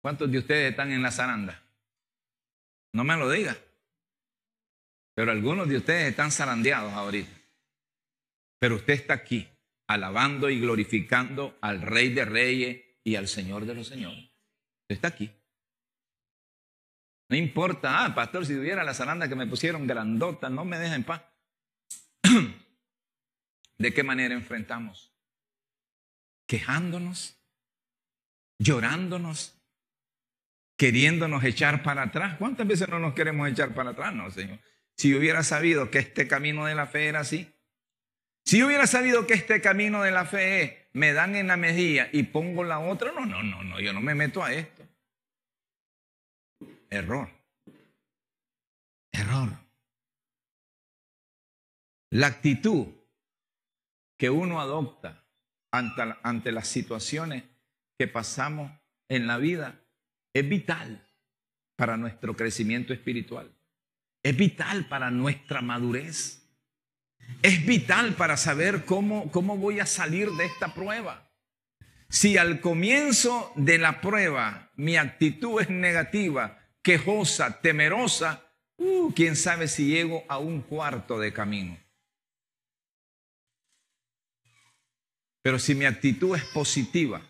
¿Cuántos 0.01 0.31
de 0.31 0.39
ustedes 0.39 0.71
están 0.71 0.91
en 0.91 1.03
la 1.03 1.11
zaranda? 1.11 1.61
No 2.93 3.03
me 3.03 3.15
lo 3.15 3.29
diga. 3.29 3.55
Pero 5.13 5.31
algunos 5.31 5.69
de 5.69 5.77
ustedes 5.77 6.09
están 6.09 6.31
zarandeados 6.31 6.91
ahorita. 6.91 7.29
Pero 8.57 8.77
usted 8.77 8.93
está 8.93 9.13
aquí, 9.13 9.47
alabando 9.85 10.49
y 10.49 10.59
glorificando 10.59 11.59
al 11.61 11.83
Rey 11.83 12.11
de 12.11 12.25
Reyes 12.25 12.83
y 13.03 13.17
al 13.17 13.27
Señor 13.27 13.67
de 13.67 13.75
los 13.75 13.87
Señores. 13.87 14.17
Usted 14.17 14.95
está 14.95 15.09
aquí. 15.09 15.31
No 17.31 17.37
importa, 17.37 18.03
ah, 18.03 18.13
pastor, 18.13 18.45
si 18.45 18.53
tuviera 18.53 18.83
la 18.83 18.93
zaranda 18.93 19.29
que 19.29 19.37
me 19.37 19.47
pusieron 19.47 19.87
grandota, 19.87 20.49
no 20.49 20.65
me 20.65 20.77
deja 20.77 20.95
en 20.95 21.05
paz. 21.05 21.21
¿De 23.77 23.93
qué 23.93 24.03
manera 24.03 24.33
enfrentamos? 24.33 25.15
Quejándonos, 26.45 27.41
llorándonos, 28.59 29.57
queriéndonos 30.77 31.41
echar 31.45 31.83
para 31.83 32.01
atrás. 32.01 32.35
¿Cuántas 32.37 32.67
veces 32.67 32.89
no 32.89 32.99
nos 32.99 33.13
queremos 33.13 33.49
echar 33.49 33.73
para 33.73 33.91
atrás? 33.91 34.13
No, 34.13 34.29
Señor. 34.29 34.59
Si 34.97 35.15
hubiera 35.15 35.41
sabido 35.43 35.89
que 35.89 35.99
este 35.99 36.27
camino 36.27 36.65
de 36.65 36.75
la 36.75 36.85
fe 36.85 37.07
era 37.07 37.21
así. 37.21 37.49
Si 38.43 38.61
hubiera 38.61 38.87
sabido 38.87 39.25
que 39.25 39.35
este 39.35 39.61
camino 39.61 40.03
de 40.03 40.11
la 40.11 40.25
fe 40.25 40.89
me 40.91 41.13
dan 41.13 41.37
en 41.37 41.47
la 41.47 41.55
mejilla 41.55 42.09
y 42.11 42.23
pongo 42.23 42.65
la 42.65 42.79
otra, 42.79 43.13
no, 43.13 43.25
no, 43.25 43.41
no, 43.41 43.63
no, 43.63 43.79
yo 43.79 43.93
no 43.93 44.01
me 44.01 44.15
meto 44.15 44.43
a 44.43 44.51
esto. 44.51 44.80
Error. 46.91 47.29
Error. 49.13 49.49
La 52.11 52.27
actitud 52.27 52.87
que 54.17 54.29
uno 54.29 54.59
adopta 54.59 55.25
ante, 55.71 56.51
las 56.51 56.67
situaciones 56.67 57.43
que 57.97 58.09
pasamos 58.09 58.71
en 59.07 59.25
la 59.25 59.37
vida 59.37 59.79
es 60.33 60.47
vital 60.47 61.07
para 61.77 61.95
nuestro 61.95 62.35
crecimiento 62.35 62.91
espiritual. 62.91 63.49
Es 64.21 64.35
vital 64.35 64.89
para 64.89 65.09
nuestra 65.09 65.61
madurez. 65.61 66.45
Es 67.41 67.65
vital 67.65 68.15
para 68.15 68.35
saber 68.35 68.83
cómo, 68.83 69.31
cómo 69.31 69.55
voy 69.55 69.79
a 69.79 69.85
salir 69.85 70.29
de 70.31 70.45
esta 70.45 70.73
prueba. 70.73 71.31
Si 72.09 72.37
al 72.37 72.59
comienzo 72.59 73.53
de 73.55 73.77
la 73.77 74.01
prueba 74.01 74.69
mi 74.75 74.97
actitud 74.97 75.61
es 75.61 75.69
negativa, 75.69 76.60
quejosa, 76.81 77.61
temerosa, 77.61 78.45
uh, 78.77 79.11
quién 79.13 79.35
sabe 79.35 79.67
si 79.67 79.87
llego 79.87 80.23
a 80.27 80.37
un 80.37 80.61
cuarto 80.61 81.19
de 81.19 81.33
camino. 81.33 81.77
Pero 85.41 85.57
si 85.57 85.75
mi 85.75 85.85
actitud 85.85 86.35
es 86.35 86.43
positiva, 86.45 87.21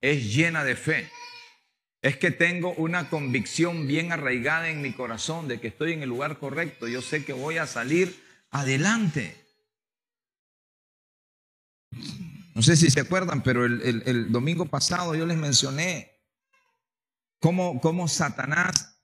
es 0.00 0.34
llena 0.34 0.64
de 0.64 0.76
fe, 0.76 1.10
es 2.02 2.16
que 2.16 2.30
tengo 2.30 2.72
una 2.74 3.10
convicción 3.10 3.88
bien 3.88 4.12
arraigada 4.12 4.68
en 4.68 4.82
mi 4.82 4.92
corazón 4.92 5.48
de 5.48 5.60
que 5.60 5.68
estoy 5.68 5.92
en 5.92 6.02
el 6.02 6.08
lugar 6.08 6.38
correcto. 6.38 6.86
Yo 6.86 7.02
sé 7.02 7.24
que 7.24 7.32
voy 7.32 7.58
a 7.58 7.66
salir 7.66 8.22
adelante. 8.50 9.36
No 12.54 12.62
sé 12.62 12.76
si 12.76 12.90
se 12.90 13.00
acuerdan, 13.00 13.42
pero 13.42 13.64
el, 13.64 14.30
domingo 14.30 14.66
pasado 14.66 15.14
yo 15.14 15.26
les 15.26 15.36
mencioné 15.36 16.15
cómo, 17.40 17.80
cómo 17.80 18.08
Satanás 18.08 19.02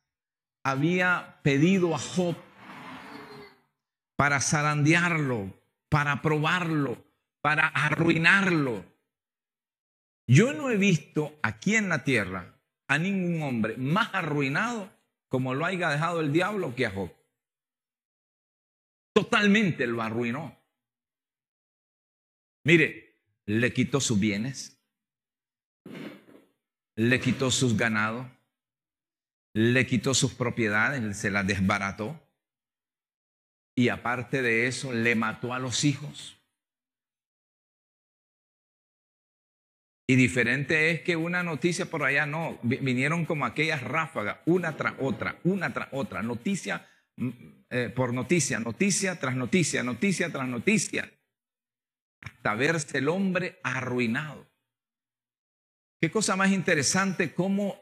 había 0.65 1.41
pedido 1.43 1.95
a 1.95 1.99
Job 1.99 2.37
para 4.17 4.41
zarandearlo, 4.41 5.53
para 5.89 6.23
probarlo, 6.23 7.05
para 7.41 7.67
arruinarlo. 7.67 8.85
Yo 10.27 10.53
no 10.53 10.71
he 10.71 10.77
visto 10.77 11.39
aquí 11.43 11.77
en 11.77 11.89
la 11.89 12.05
tierra 12.05 12.55
a 12.89 12.99
ningún 12.99 13.43
hombre 13.43 13.77
más 13.77 14.11
arruinado 14.15 14.91
como 15.29 15.55
lo 15.55 15.65
haya 15.65 15.89
dejado 15.89 16.21
el 16.21 16.33
diablo 16.33 16.75
que 16.75 16.87
a 16.87 16.91
Job. 16.91 17.11
Totalmente 19.15 19.87
lo 19.87 20.03
arruinó. 20.03 20.57
Mire, 22.65 23.19
le 23.47 23.73
quitó 23.73 24.01
sus 24.01 24.21
bienes, 24.21 24.72
le 27.03 27.19
quitó 27.19 27.51
sus 27.51 27.77
ganados, 27.77 28.27
le 29.55 29.87
quitó 29.87 30.15
sus 30.15 30.35
propiedades, 30.35 31.17
se 31.17 31.33
las 31.33 31.45
desbarató, 31.45 32.21
y 33.77 33.89
aparte 33.89 34.41
de 34.41 34.69
eso 34.69 34.93
le 34.93 35.17
mató 35.17 35.53
a 35.53 35.59
los 35.59 35.85
hijos. 35.85 36.39
Y 40.09 40.15
diferente 40.15 40.91
es 40.91 41.03
que 41.03 41.17
una 41.17 41.43
noticia 41.43 41.87
por 41.87 42.05
allá 42.05 42.25
no, 42.27 42.59
vinieron 42.63 43.25
como 43.25 43.47
aquellas 43.47 43.83
ráfagas, 43.83 44.39
una 44.47 44.77
tras 44.77 44.95
otra, 45.01 45.41
una 45.43 45.73
tras 45.73 45.89
otra, 45.93 46.23
noticia 46.23 46.89
mm, 47.17 47.31
eh, 47.71 47.93
por 47.95 48.13
noticia, 48.15 48.61
noticia 48.61 49.19
tras 49.19 49.35
noticia, 49.35 49.83
noticia 49.83 50.31
tras 50.31 50.47
noticia, 50.47 51.13
hasta 52.21 52.55
verse 52.55 52.99
el 52.99 53.09
hombre 53.09 53.59
arruinado. 53.65 54.52
Qué 56.03 56.11
cosa 56.11 56.35
más 56.35 56.51
interesante 56.51 57.33
cómo 57.33 57.81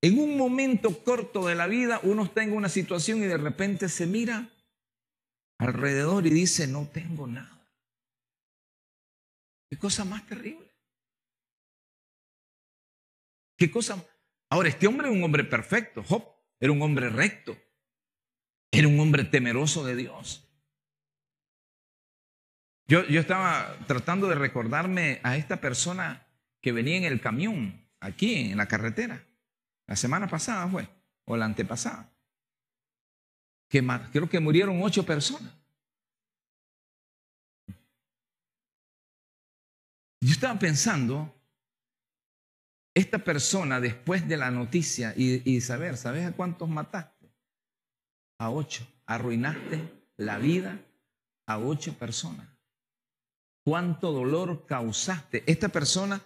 en 0.00 0.18
un 0.18 0.36
momento 0.36 1.04
corto 1.04 1.46
de 1.46 1.54
la 1.54 1.68
vida 1.68 2.00
uno 2.02 2.24
está 2.24 2.42
en 2.42 2.54
una 2.54 2.68
situación 2.68 3.22
y 3.22 3.26
de 3.26 3.38
repente 3.38 3.88
se 3.88 4.04
mira 4.04 4.50
alrededor 5.58 6.26
y 6.26 6.30
dice, 6.30 6.66
no 6.66 6.88
tengo 6.88 7.28
nada. 7.28 7.72
Qué 9.70 9.78
cosa 9.78 10.04
más 10.04 10.26
terrible. 10.26 10.74
Qué 13.56 13.70
cosa. 13.70 14.04
Ahora, 14.50 14.68
este 14.68 14.88
hombre 14.88 15.06
era 15.06 15.16
un 15.16 15.22
hombre 15.22 15.44
perfecto. 15.44 16.02
Job 16.02 16.24
era 16.58 16.72
un 16.72 16.82
hombre 16.82 17.10
recto. 17.10 17.56
Era 18.72 18.88
un 18.88 18.98
hombre 18.98 19.22
temeroso 19.22 19.84
de 19.84 19.94
Dios. 19.94 20.52
Yo, 22.88 23.04
yo 23.04 23.20
estaba 23.20 23.78
tratando 23.86 24.26
de 24.26 24.34
recordarme 24.34 25.20
a 25.22 25.36
esta 25.36 25.60
persona 25.60 26.21
que 26.62 26.72
venía 26.72 26.96
en 26.96 27.04
el 27.04 27.20
camión, 27.20 27.86
aquí 28.00 28.50
en 28.50 28.56
la 28.56 28.68
carretera. 28.68 29.22
La 29.86 29.96
semana 29.96 30.28
pasada 30.28 30.66
fue, 30.68 30.88
o 31.24 31.36
la 31.36 31.44
antepasada. 31.44 32.10
Que 33.68 33.84
creo 34.12 34.28
que 34.28 34.40
murieron 34.40 34.80
ocho 34.82 35.04
personas. 35.04 35.52
Yo 40.20 40.30
estaba 40.30 40.56
pensando, 40.58 41.34
esta 42.94 43.18
persona 43.18 43.80
después 43.80 44.28
de 44.28 44.36
la 44.36 44.50
noticia 44.50 45.14
y, 45.16 45.42
y 45.50 45.60
saber, 45.60 45.96
¿sabes 45.96 46.26
a 46.26 46.32
cuántos 46.32 46.68
mataste? 46.68 47.34
A 48.38 48.50
ocho. 48.50 48.86
Arruinaste 49.06 49.80
la 50.16 50.38
vida 50.38 50.78
a 51.46 51.58
ocho 51.58 51.98
personas. 51.98 52.46
¿Cuánto 53.64 54.12
dolor 54.12 54.64
causaste? 54.66 55.42
Esta 55.46 55.68
persona, 55.68 56.20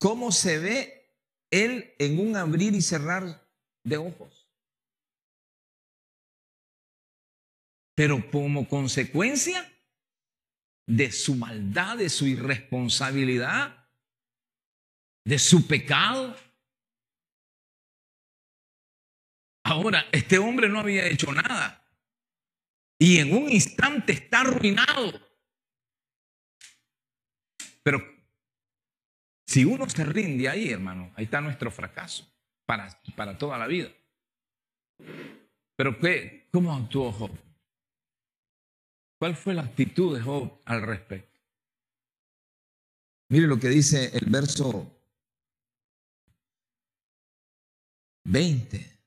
¿cómo 0.00 0.32
se 0.32 0.58
ve 0.58 1.00
él 1.50 1.94
en 1.98 2.18
un 2.18 2.36
abrir 2.36 2.74
y 2.74 2.82
cerrar 2.82 3.46
de 3.84 3.96
ojos. 3.96 4.48
Pero 7.94 8.30
como 8.30 8.68
consecuencia 8.68 9.70
de 10.86 11.12
su 11.12 11.34
maldad, 11.34 11.98
de 11.98 12.08
su 12.08 12.26
irresponsabilidad, 12.26 13.88
de 15.24 15.38
su 15.38 15.66
pecado. 15.66 16.36
Ahora, 19.64 20.06
este 20.12 20.38
hombre 20.38 20.68
no 20.68 20.80
había 20.80 21.06
hecho 21.06 21.30
nada. 21.32 21.76
Y 22.98 23.18
en 23.18 23.34
un 23.34 23.50
instante 23.50 24.12
está 24.12 24.40
arruinado. 24.40 25.20
Pero 27.82 28.19
si 29.50 29.64
uno 29.64 29.90
se 29.90 30.04
rinde 30.04 30.48
ahí, 30.48 30.70
hermano, 30.70 31.10
ahí 31.16 31.24
está 31.24 31.40
nuestro 31.40 31.72
fracaso 31.72 32.24
para, 32.64 33.02
para 33.16 33.36
toda 33.36 33.58
la 33.58 33.66
vida. 33.66 33.90
Pero 35.74 35.98
¿qué, 35.98 36.46
¿cómo 36.52 36.72
actuó 36.72 37.10
Job? 37.10 37.32
¿Cuál 39.18 39.34
fue 39.34 39.54
la 39.54 39.62
actitud 39.62 40.16
de 40.16 40.22
Job 40.22 40.60
al 40.66 40.82
respecto? 40.82 41.40
Mire 43.28 43.48
lo 43.48 43.58
que 43.58 43.70
dice 43.70 44.16
el 44.16 44.30
verso 44.30 44.88
20 48.26 49.00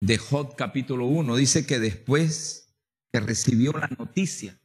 de 0.00 0.18
Job 0.18 0.56
capítulo 0.56 1.06
1. 1.06 1.36
Dice 1.36 1.64
que 1.68 1.78
después 1.78 2.74
que 3.12 3.20
recibió 3.20 3.70
la 3.74 3.86
noticia 3.96 4.58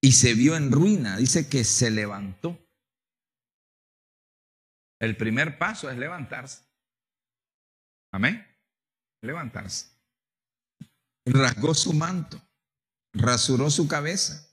y 0.00 0.10
se 0.10 0.34
vio 0.34 0.56
en 0.56 0.72
ruina, 0.72 1.16
dice 1.16 1.48
que 1.48 1.62
se 1.62 1.88
levantó 1.92 2.58
el 5.02 5.16
primer 5.16 5.58
paso 5.58 5.90
es 5.90 5.98
levantarse. 5.98 6.62
Amén. 8.12 8.46
Levantarse. 9.20 9.88
Rasgó 11.24 11.74
su 11.74 11.92
manto, 11.92 12.40
rasuró 13.12 13.68
su 13.68 13.88
cabeza 13.88 14.48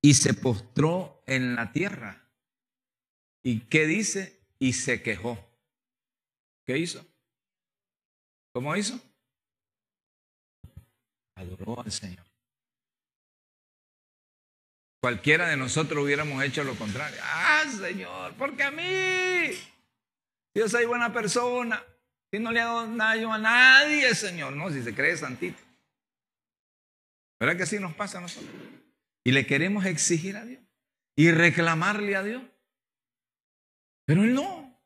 y 0.00 0.14
se 0.14 0.32
postró 0.32 1.22
en 1.26 1.54
la 1.54 1.70
tierra. 1.70 2.30
¿Y 3.42 3.60
qué 3.66 3.86
dice? 3.86 4.40
Y 4.58 4.72
se 4.72 5.02
quejó. 5.02 5.38
¿Qué 6.66 6.78
hizo? 6.78 7.06
¿Cómo 8.54 8.74
hizo? 8.74 8.98
Adoró 11.34 11.78
al 11.82 11.92
Señor. 11.92 12.29
Cualquiera 15.00 15.48
de 15.48 15.56
nosotros 15.56 16.04
hubiéramos 16.04 16.42
hecho 16.44 16.62
lo 16.62 16.74
contrario. 16.74 17.18
Ah, 17.22 17.64
Señor, 17.70 18.34
porque 18.34 18.62
a 18.62 18.70
mí, 18.70 19.56
yo 20.54 20.68
soy 20.68 20.84
buena 20.84 21.12
persona, 21.12 21.82
si 22.30 22.38
no 22.38 22.52
le 22.52 22.60
hago 22.60 22.86
daño 22.96 23.32
a 23.32 23.38
nadie, 23.38 24.14
Señor, 24.14 24.52
no, 24.52 24.70
si 24.70 24.82
se 24.82 24.94
cree 24.94 25.16
santito. 25.16 25.58
¿Verdad 27.40 27.56
que 27.56 27.62
así 27.62 27.78
nos 27.78 27.94
pasa 27.94 28.18
a 28.18 28.20
nosotros? 28.20 28.54
Y 29.24 29.32
le 29.32 29.46
queremos 29.46 29.86
exigir 29.86 30.36
a 30.36 30.44
Dios 30.44 30.62
y 31.16 31.30
reclamarle 31.30 32.16
a 32.16 32.22
Dios. 32.22 32.42
Pero 34.04 34.24
él 34.24 34.34
no. 34.34 34.78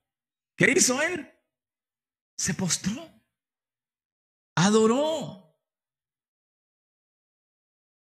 ¿Qué 0.57 0.73
hizo 0.77 1.03
él? 1.03 1.33
Se 2.37 2.55
postró, 2.55 3.09
adoró. 4.55 5.44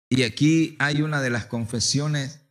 Y 0.10 0.24
aquí 0.24 0.76
hay 0.80 1.04
una 1.04 1.22
de 1.22 1.30
las 1.30 1.46
confesiones 1.46 2.42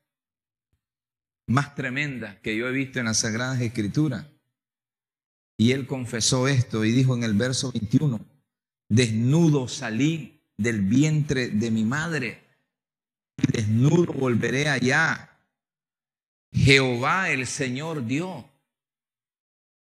más 1.49 1.75
tremendas 1.75 2.37
que 2.37 2.57
yo 2.57 2.69
he 2.69 2.73
visto 2.73 3.01
en 3.01 3.07
las 3.07 3.19
Sagradas 3.19 3.61
Escrituras. 3.61 4.27
Y 5.57 5.73
él 5.73 5.89
confesó 5.89 6.47
esto 6.47 6.85
y 6.85 6.93
dijo 6.93 7.17
en 7.17 7.25
el 7.25 7.35
verso 7.35 7.73
21, 7.73 8.21
desnudo 8.89 9.67
salí 9.67 10.41
del 10.57 10.83
vientre 10.83 11.49
de 11.49 11.71
mi 11.73 11.85
madre, 11.85 12.45
desnudo 13.53 14.13
volveré 14.13 14.69
allá. 14.69 15.25
Jehová 16.53 17.31
el 17.31 17.47
Señor 17.47 18.07
dio, 18.07 18.49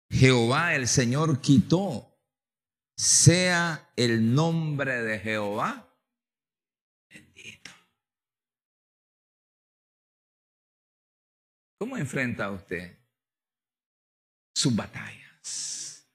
Jehová 0.10 0.74
el 0.74 0.88
Señor 0.88 1.40
quitó, 1.40 2.18
sea 2.98 3.92
el 3.96 4.34
nombre 4.34 5.04
de 5.04 5.20
Jehová 5.20 5.88
¿Cómo 11.80 11.96
enfrenta 11.98 12.52
usted 12.52 13.00
sus 14.54 14.76
batallas? 14.76 16.06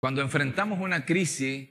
Cuando 0.00 0.22
enfrentamos 0.22 0.78
una 0.78 1.04
crisis, 1.04 1.68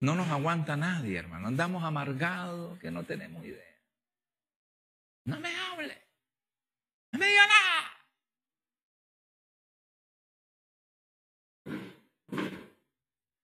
no 0.00 0.16
nos 0.16 0.28
aguanta 0.28 0.76
nadie, 0.76 1.16
hermano. 1.18 1.46
Andamos 1.46 1.84
amargados 1.84 2.78
que 2.80 2.90
no 2.90 3.04
tenemos 3.04 3.44
idea. 3.44 3.80
No 5.24 5.38
me 5.38 5.54
hable. 5.54 5.96
No 7.12 7.20
me 7.20 7.26
diga 7.26 7.46
nada. 7.46 7.90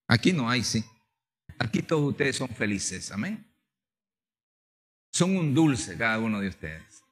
Aquí 0.09 0.33
no 0.33 0.51
hay, 0.51 0.64
sí. 0.64 0.85
Aquí 1.59 1.83
todos 1.83 2.11
ustedes 2.11 2.35
son 2.37 2.49
felices. 2.49 3.12
Amén. 3.12 3.56
Son 5.16 5.35
un 5.35 5.55
dulce 5.55 5.96
cada 5.96 6.18
uno 6.18 6.40
de 6.40 6.48
ustedes. 6.48 7.02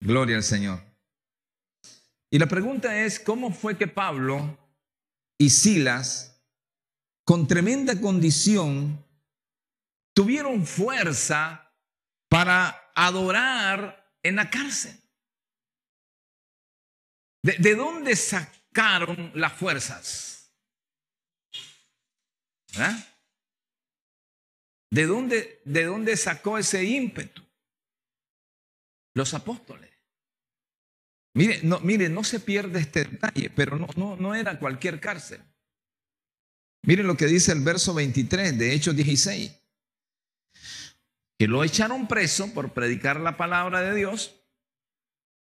Gloria 0.00 0.36
al 0.36 0.42
Señor. 0.42 0.78
Y 2.30 2.38
la 2.38 2.46
pregunta 2.46 2.94
es, 2.94 3.18
¿cómo 3.18 3.50
fue 3.50 3.78
que 3.78 3.86
Pablo 3.86 4.58
y 5.38 5.48
Silas, 5.48 6.38
con 7.24 7.48
tremenda 7.48 7.98
condición, 7.98 9.02
tuvieron 10.14 10.66
fuerza 10.66 11.72
para 12.28 12.92
adorar 12.94 14.14
en 14.22 14.36
la 14.36 14.50
cárcel? 14.50 15.00
¿De, 17.42 17.74
dónde 17.74 18.14
sacaron 18.14 19.32
las 19.34 19.54
fuerzas? 19.54 20.52
¿Verdad? 22.74 23.09
¿De 24.90 25.06
dónde, 25.06 25.62
¿De 25.64 25.84
dónde 25.84 26.16
sacó 26.16 26.58
ese 26.58 26.84
ímpetu? 26.84 27.42
Los 29.14 29.34
apóstoles. 29.34 29.90
Mire, 31.34 31.60
no, 31.62 31.78
mire, 31.80 32.08
no 32.08 32.24
se 32.24 32.40
pierde 32.40 32.80
este 32.80 33.04
detalle, 33.04 33.50
pero 33.50 33.76
no, 33.76 33.86
no, 33.96 34.16
no 34.16 34.34
era 34.34 34.58
cualquier 34.58 35.00
cárcel. 35.00 35.40
Miren 36.82 37.06
lo 37.06 37.16
que 37.16 37.26
dice 37.26 37.52
el 37.52 37.62
verso 37.62 37.94
23 37.94 38.58
de 38.58 38.74
Hechos 38.74 38.96
16. 38.96 39.56
Que 41.38 41.46
lo 41.46 41.62
echaron 41.62 42.08
preso 42.08 42.52
por 42.52 42.72
predicar 42.72 43.20
la 43.20 43.36
palabra 43.36 43.80
de 43.80 43.94
Dios, 43.94 44.42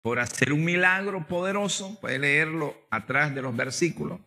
por 0.03 0.18
hacer 0.18 0.53
un 0.53 0.64
milagro 0.64 1.26
poderoso. 1.26 1.98
Puede 2.00 2.18
leerlo 2.18 2.76
atrás 2.90 3.35
de 3.35 3.42
los 3.42 3.57
versículos. 3.57 4.20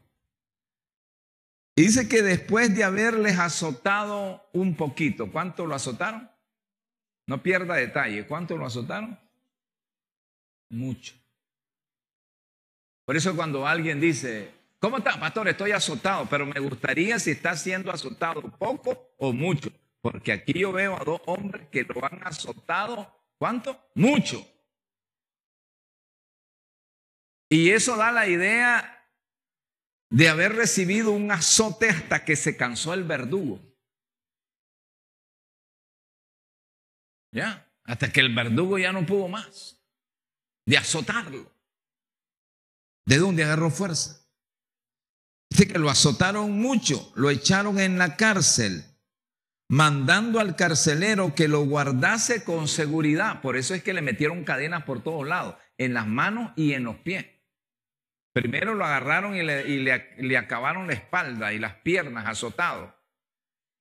Y 1.76 1.84
dice 1.84 2.08
que 2.08 2.22
después 2.22 2.76
de 2.76 2.84
haberles 2.84 3.40
azotado 3.40 4.48
un 4.54 4.76
poquito, 4.76 5.32
¿cuánto 5.32 5.66
lo 5.66 5.74
azotaron? 5.74 6.30
No 7.26 7.42
pierda 7.42 7.76
detalle, 7.76 8.28
¿cuánto 8.28 8.58
lo 8.58 8.66
azotaron? 8.66 9.20
Mucho. 10.70 11.16
Por 13.06 13.18
eso 13.18 13.36
cuando 13.36 13.68
alguien 13.68 14.00
dice, 14.00 14.52
¿cómo 14.80 14.98
está, 14.98 15.20
pastor? 15.20 15.48
Estoy 15.48 15.72
azotado, 15.72 16.28
pero 16.30 16.46
me 16.46 16.60
gustaría 16.60 17.18
si 17.18 17.32
está 17.32 17.56
siendo 17.58 17.92
azotado 17.92 18.42
poco 18.42 19.16
o 19.18 19.34
mucho, 19.34 19.72
porque 20.02 20.32
aquí 20.32 20.54
yo 20.54 20.72
veo 20.72 20.96
a 20.96 21.04
dos 21.04 21.22
hombres 21.26 21.68
que 21.70 21.84
lo 21.84 22.06
han 22.06 22.26
azotado, 22.26 23.12
¿cuánto? 23.38 23.90
Mucho. 23.96 24.46
Y 27.50 27.72
eso 27.72 27.98
da 27.98 28.12
la 28.12 28.28
idea 28.28 29.03
de 30.14 30.30
haber 30.30 30.54
recibido 30.54 31.12
un 31.12 31.32
azote 31.32 31.90
hasta 31.90 32.24
que 32.24 32.36
se 32.36 32.56
cansó 32.56 32.94
el 32.94 33.04
verdugo. 33.04 33.60
Ya, 37.32 37.68
hasta 37.84 38.12
que 38.12 38.20
el 38.20 38.36
verdugo 38.36 38.78
ya 38.78 38.94
no 38.94 39.08
pudo 39.08 39.28
más 39.28 39.84
de 40.68 40.78
azotarlo. 40.78 41.52
¿De 43.08 43.18
dónde 43.18 43.44
agarró 43.44 43.72
fuerza? 43.72 44.24
Dice 45.50 45.68
que 45.68 45.80
lo 45.80 45.90
azotaron 45.90 46.62
mucho, 46.62 47.12
lo 47.16 47.32
echaron 47.32 47.80
en 47.80 47.98
la 47.98 48.16
cárcel, 48.16 48.86
mandando 49.68 50.40
al 50.40 50.56
carcelero 50.56 51.34
que 51.34 51.48
lo 51.48 51.66
guardase 51.66 52.44
con 52.44 52.68
seguridad. 52.68 53.42
Por 53.42 53.58
eso 53.58 53.74
es 53.74 53.82
que 53.82 53.94
le 53.94 54.04
metieron 54.04 54.44
cadenas 54.44 54.84
por 54.84 55.02
todos 55.02 55.28
lados, 55.28 55.56
en 55.80 55.96
las 55.96 56.06
manos 56.06 56.54
y 56.56 56.74
en 56.74 56.84
los 56.84 56.98
pies. 56.98 57.33
Primero 58.34 58.74
lo 58.74 58.84
agarraron 58.84 59.36
y 59.36 59.44
le, 59.44 60.38
acabaron 60.38 60.88
la 60.88 60.94
espalda 60.94 61.54
y 61.54 61.60
las 61.60 61.76
piernas 61.76 62.28
azotado. 62.28 63.00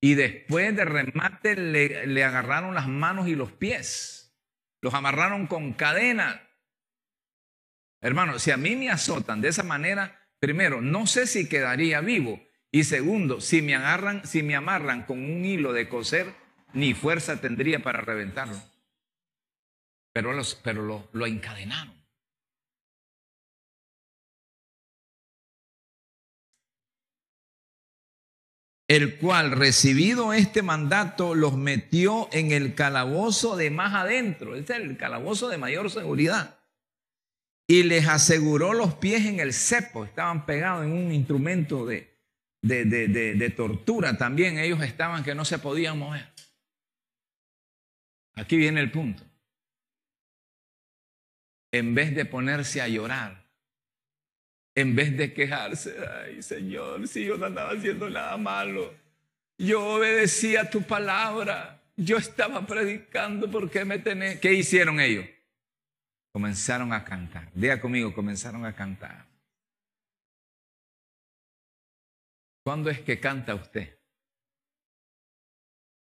Y 0.00 0.14
después 0.14 0.76
de 0.76 0.84
remate 0.84 1.56
le, 1.56 2.06
le 2.06 2.24
agarraron 2.24 2.74
las 2.74 2.88
manos 2.88 3.28
y 3.28 3.34
los 3.34 3.50
pies. 3.52 4.36
Los 4.80 4.94
amarraron 4.94 5.46
con 5.46 5.72
cadenas 5.72 6.40
Hermano, 8.02 8.40
si 8.40 8.50
a 8.50 8.56
mí 8.56 8.74
me 8.74 8.90
azotan 8.90 9.40
de 9.40 9.48
esa 9.48 9.62
manera, 9.62 10.20
primero, 10.40 10.80
no 10.80 11.06
sé 11.06 11.28
si 11.28 11.48
quedaría 11.48 12.00
vivo. 12.00 12.42
Y 12.72 12.82
segundo, 12.84 13.40
si 13.40 13.62
me 13.62 13.76
agarran, 13.76 14.26
si 14.26 14.42
me 14.42 14.56
amarran 14.56 15.04
con 15.04 15.18
un 15.18 15.44
hilo 15.44 15.72
de 15.72 15.88
coser, 15.88 16.34
ni 16.72 16.94
fuerza 16.94 17.40
tendría 17.40 17.78
para 17.78 18.00
reventarlo. 18.00 18.60
Pero, 20.12 20.32
los, 20.32 20.56
pero 20.56 20.82
lo, 20.82 21.08
lo 21.12 21.26
encadenaron. 21.26 21.94
El 28.88 29.16
cual 29.18 29.52
recibido 29.52 30.32
este 30.32 30.62
mandato 30.62 31.34
los 31.34 31.56
metió 31.56 32.28
en 32.32 32.52
el 32.52 32.74
calabozo 32.74 33.56
de 33.56 33.70
más 33.70 33.94
adentro, 33.94 34.56
es 34.56 34.68
el 34.70 34.96
calabozo 34.96 35.48
de 35.48 35.58
mayor 35.58 35.90
seguridad 35.90 36.58
y 37.66 37.84
les 37.84 38.06
aseguró 38.06 38.74
los 38.74 38.94
pies 38.94 39.24
en 39.24 39.40
el 39.40 39.54
cepo, 39.54 40.04
estaban 40.04 40.44
pegados 40.44 40.84
en 40.84 40.92
un 40.92 41.10
instrumento 41.10 41.86
de, 41.86 42.18
de, 42.60 42.84
de, 42.84 43.50
tortura 43.50 44.18
también, 44.18 44.58
ellos 44.58 44.82
estaban 44.82 45.24
que 45.24 45.34
no 45.34 45.44
se 45.46 45.58
podían 45.58 45.98
mover. 45.98 46.28
Aquí 48.34 48.56
viene 48.56 48.80
el 48.80 48.90
punto. 48.90 49.24
En 51.72 51.94
vez 51.94 52.14
de 52.14 52.26
ponerse 52.26 52.82
a 52.82 52.88
llorar, 52.88 53.41
en 54.74 54.94
vez 54.96 55.16
de 55.16 55.32
quejarse, 55.32 55.94
ay 56.24 56.42
Señor, 56.42 57.06
si 57.08 57.24
yo 57.24 57.36
no 57.36 57.46
andaba 57.46 57.72
haciendo 57.72 58.08
nada 58.08 58.36
malo, 58.36 58.94
yo 59.58 59.96
obedecía 59.96 60.70
tu 60.70 60.82
palabra, 60.82 61.82
yo 61.96 62.16
estaba 62.16 62.66
predicando, 62.66 63.50
porque 63.50 63.84
me 63.84 63.98
tenés? 63.98 64.40
¿Qué 64.40 64.52
hicieron 64.52 65.00
ellos? 65.00 65.26
comenzaron 66.32 66.92
a 66.92 67.04
cantar. 67.04 67.52
Diga 67.54 67.80
conmigo, 67.80 68.14
comenzaron 68.14 68.64
a 68.64 68.74
cantar. 68.74 69.26
¿Cuándo 72.64 72.90
es 72.90 73.00
que 73.00 73.20
canta 73.20 73.54
usted? 73.54 73.98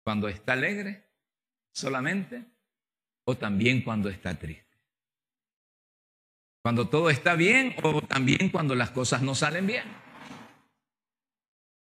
¿Cuando 0.02 0.28
está 0.28 0.54
alegre 0.54 1.04
solamente 1.72 2.44
o 3.24 3.36
también 3.36 3.82
cuando 3.82 4.08
está 4.08 4.34
triste? 4.36 4.65
¿Cuando 6.66 6.88
todo 6.88 7.10
está 7.10 7.36
bien 7.36 7.76
o 7.84 8.02
también 8.02 8.50
cuando 8.50 8.74
las 8.74 8.90
cosas 8.90 9.22
no 9.22 9.36
salen 9.36 9.68
bien? 9.68 9.84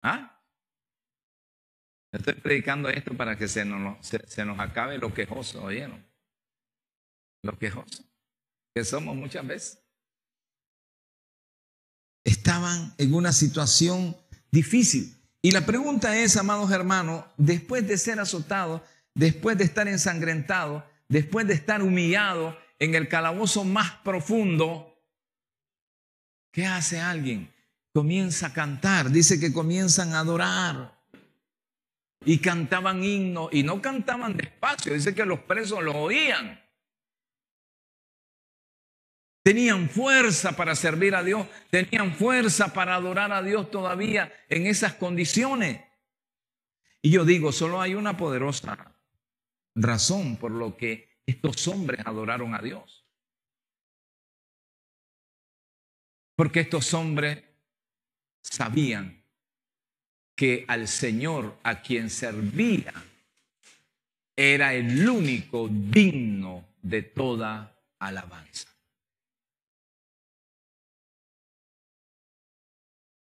¿Ah? 0.02 0.42
Estoy 2.10 2.32
predicando 2.36 2.88
esto 2.88 3.14
para 3.14 3.36
que 3.36 3.48
se 3.48 3.66
nos, 3.66 3.98
se, 4.06 4.44
nos 4.46 4.58
acabe 4.58 4.96
lo 4.96 5.12
quejoso, 5.12 5.62
¿oyeron? 5.62 6.02
Lo 7.42 7.58
quejoso 7.58 8.02
que 8.74 8.82
somos 8.82 9.14
muchas 9.14 9.46
veces. 9.46 9.84
Estaban 12.24 12.94
en 12.96 13.12
una 13.12 13.32
situación 13.32 14.16
difícil. 14.50 15.18
Y 15.42 15.50
la 15.50 15.66
pregunta 15.66 16.16
es, 16.16 16.38
amados 16.38 16.70
hermanos, 16.70 17.26
después 17.36 17.86
de 17.86 17.98
ser 17.98 18.20
azotado, 18.20 18.82
después 19.14 19.58
de 19.58 19.64
estar 19.64 19.86
ensangrentado, 19.86 20.90
después 21.10 21.46
de 21.46 21.52
estar 21.52 21.82
humillado 21.82 22.56
en 22.82 22.96
el 22.96 23.06
calabozo 23.06 23.62
más 23.62 23.92
profundo, 23.98 25.00
¿qué 26.50 26.66
hace 26.66 26.98
alguien? 26.98 27.48
Comienza 27.94 28.48
a 28.48 28.52
cantar, 28.52 29.10
dice 29.10 29.38
que 29.38 29.52
comienzan 29.52 30.14
a 30.14 30.18
adorar. 30.18 31.00
Y 32.24 32.38
cantaban 32.38 33.04
himnos, 33.04 33.50
y 33.52 33.62
no 33.62 33.80
cantaban 33.80 34.36
despacio, 34.36 34.94
dice 34.94 35.14
que 35.14 35.24
los 35.24 35.38
presos 35.40 35.80
lo 35.80 35.92
oían. 35.92 36.60
Tenían 39.44 39.88
fuerza 39.88 40.56
para 40.56 40.74
servir 40.74 41.14
a 41.14 41.22
Dios, 41.22 41.46
tenían 41.70 42.12
fuerza 42.16 42.72
para 42.72 42.96
adorar 42.96 43.30
a 43.30 43.42
Dios 43.42 43.70
todavía 43.70 44.32
en 44.48 44.66
esas 44.66 44.94
condiciones. 44.94 45.80
Y 47.00 47.10
yo 47.10 47.24
digo, 47.24 47.52
solo 47.52 47.80
hay 47.80 47.94
una 47.94 48.16
poderosa 48.16 48.92
razón 49.76 50.36
por 50.36 50.50
lo 50.50 50.76
que 50.76 51.11
estos 51.26 51.68
hombres 51.68 52.00
adoraron 52.04 52.54
a 52.54 52.60
Dios. 52.60 53.06
Porque 56.36 56.60
estos 56.60 56.92
hombres 56.94 57.42
sabían 58.42 59.22
que 60.34 60.64
al 60.66 60.88
Señor 60.88 61.58
a 61.62 61.82
quien 61.82 62.10
servía 62.10 62.92
era 64.34 64.74
el 64.74 65.08
único 65.08 65.68
digno 65.68 66.66
de 66.82 67.02
toda 67.02 67.78
alabanza. 67.98 68.68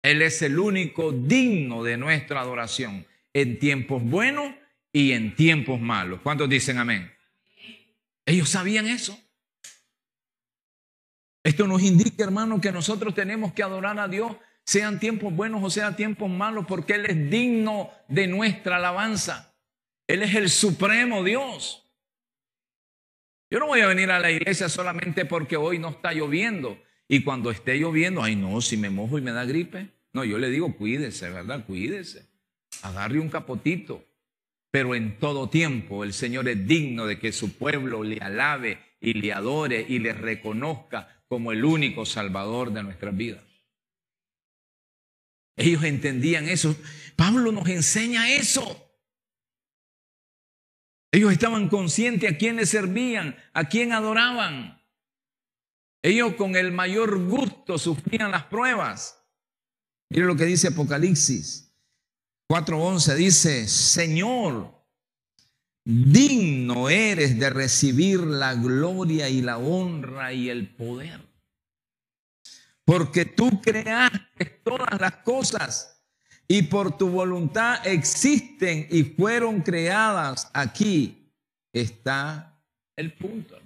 Él 0.03 0.23
es 0.23 0.41
el 0.43 0.59
único 0.59 1.13
digno 1.13 1.83
de 1.83 1.97
nuestra 1.97 2.41
adoración 2.41 3.07
en 3.33 3.59
tiempos 3.59 4.03
buenos 4.03 4.55
y 4.93 5.13
en 5.13 5.35
tiempos 5.35 5.81
malos. 5.81 6.21
¿Cuántos 6.23 6.49
dicen 6.49 6.79
amén? 6.79 7.13
Ellos 8.31 8.49
sabían 8.49 8.87
eso. 8.87 9.19
Esto 11.43 11.67
nos 11.67 11.83
indica, 11.83 12.23
hermano, 12.23 12.61
que 12.61 12.71
nosotros 12.71 13.13
tenemos 13.13 13.53
que 13.53 13.65
adorar 13.65 13.99
a 13.99 14.07
Dios, 14.07 14.37
sean 14.65 15.01
tiempos 15.01 15.35
buenos 15.35 15.65
o 15.65 15.69
sean 15.69 15.97
tiempos 15.97 16.31
malos, 16.31 16.65
porque 16.69 16.93
Él 16.93 17.07
es 17.07 17.29
digno 17.29 17.91
de 18.07 18.29
nuestra 18.29 18.77
alabanza. 18.77 19.57
Él 20.07 20.23
es 20.23 20.33
el 20.37 20.49
supremo 20.49 21.25
Dios. 21.25 21.91
Yo 23.51 23.59
no 23.59 23.67
voy 23.67 23.81
a 23.81 23.89
venir 23.89 24.13
a 24.13 24.21
la 24.21 24.31
iglesia 24.31 24.69
solamente 24.69 25.25
porque 25.25 25.57
hoy 25.57 25.81
no 25.81 25.89
está 25.89 26.13
lloviendo. 26.13 26.81
Y 27.09 27.25
cuando 27.25 27.51
esté 27.51 27.79
lloviendo, 27.79 28.23
ay 28.23 28.37
no, 28.37 28.61
si 28.61 28.77
me 28.77 28.91
mojo 28.91 29.19
y 29.19 29.23
me 29.23 29.33
da 29.33 29.45
gripe. 29.45 29.89
No, 30.13 30.23
yo 30.23 30.39
le 30.39 30.51
digo, 30.51 30.77
cuídese, 30.77 31.31
¿verdad? 31.31 31.67
Cuídese. 31.67 32.29
Agarre 32.83 33.19
un 33.19 33.29
capotito. 33.29 34.05
Pero 34.71 34.95
en 34.95 35.19
todo 35.19 35.51
tiempo 35.51 36.05
el 36.05 36.13
Señor 36.13 36.49
es 36.49 36.67
digno 36.67 37.07
de 37.07 37.19
que 37.19 37.33
su 37.33 37.57
pueblo 37.57 38.05
le 38.05 38.19
alabe 38.19 38.79
y 39.01 39.15
le 39.15 39.33
adore 39.33 39.85
y 39.89 39.99
le 39.99 40.13
reconozca 40.13 41.23
como 41.29 41.53
el 41.53 41.65
único 41.65 42.07
salvador 42.07 42.73
de 42.73 42.83
nuestras 42.83 43.17
vidas. 43.17 43.43
Ellos 45.57 45.85
entendían 45.85 46.49
eso. 46.49 46.77
Pablo 47.17 47.53
nos 47.53 47.69
enseña 47.69 48.33
eso. 48.33 48.87
Ellos 51.13 51.33
estaban 51.33 51.69
conscientes 51.69 52.33
a 52.33 52.37
quién 52.37 52.57
les 52.57 52.71
servían, 52.71 53.37
a 53.53 53.69
quién 53.69 53.93
adoraban. 53.93 54.81
Ellos 56.03 56.35
con 56.35 56.57
el 56.57 56.73
mayor 56.73 57.19
gusto 57.29 57.79
sufrían 57.79 58.31
las 58.31 58.45
pruebas. 58.45 59.23
Miren 60.09 60.29
lo 60.29 60.37
que 60.37 60.47
dice 60.47 60.69
Apocalipsis, 60.69 61.70
4.11 62.51 63.15
dice, 63.15 63.69
Señor, 63.69 64.75
digno 65.85 66.89
eres 66.89 67.39
de 67.39 67.49
recibir 67.49 68.19
la 68.19 68.55
gloria 68.55 69.29
y 69.29 69.41
la 69.41 69.57
honra 69.57 70.33
y 70.33 70.51
el 70.51 70.69
poder. 70.75 71.21
Porque 72.85 73.25
tú 73.25 73.61
creaste 73.63 74.47
todas 74.65 75.01
las 75.01 75.19
cosas 75.19 76.03
y 76.49 76.63
por 76.63 76.99
tu 76.99 77.09
voluntad 77.09 77.87
existen 77.87 78.89
y 78.91 79.05
fueron 79.05 79.61
creadas. 79.61 80.51
Aquí 80.53 81.33
está 81.73 82.61
el 82.97 83.13
punto. 83.13 83.61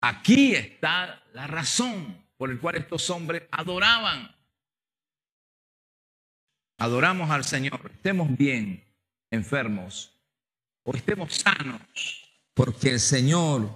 Aquí 0.00 0.54
está 0.54 1.20
la 1.32 1.48
razón 1.48 2.16
por 2.36 2.54
la 2.54 2.60
cual 2.60 2.76
estos 2.76 3.10
hombres 3.10 3.42
adoraban. 3.50 4.33
Adoramos 6.78 7.30
al 7.30 7.44
Señor, 7.44 7.90
estemos 7.92 8.36
bien 8.36 8.84
enfermos 9.30 10.12
o 10.82 10.94
estemos 10.94 11.34
sanos, 11.34 11.80
porque 12.52 12.90
el 12.90 13.00
Señor 13.00 13.70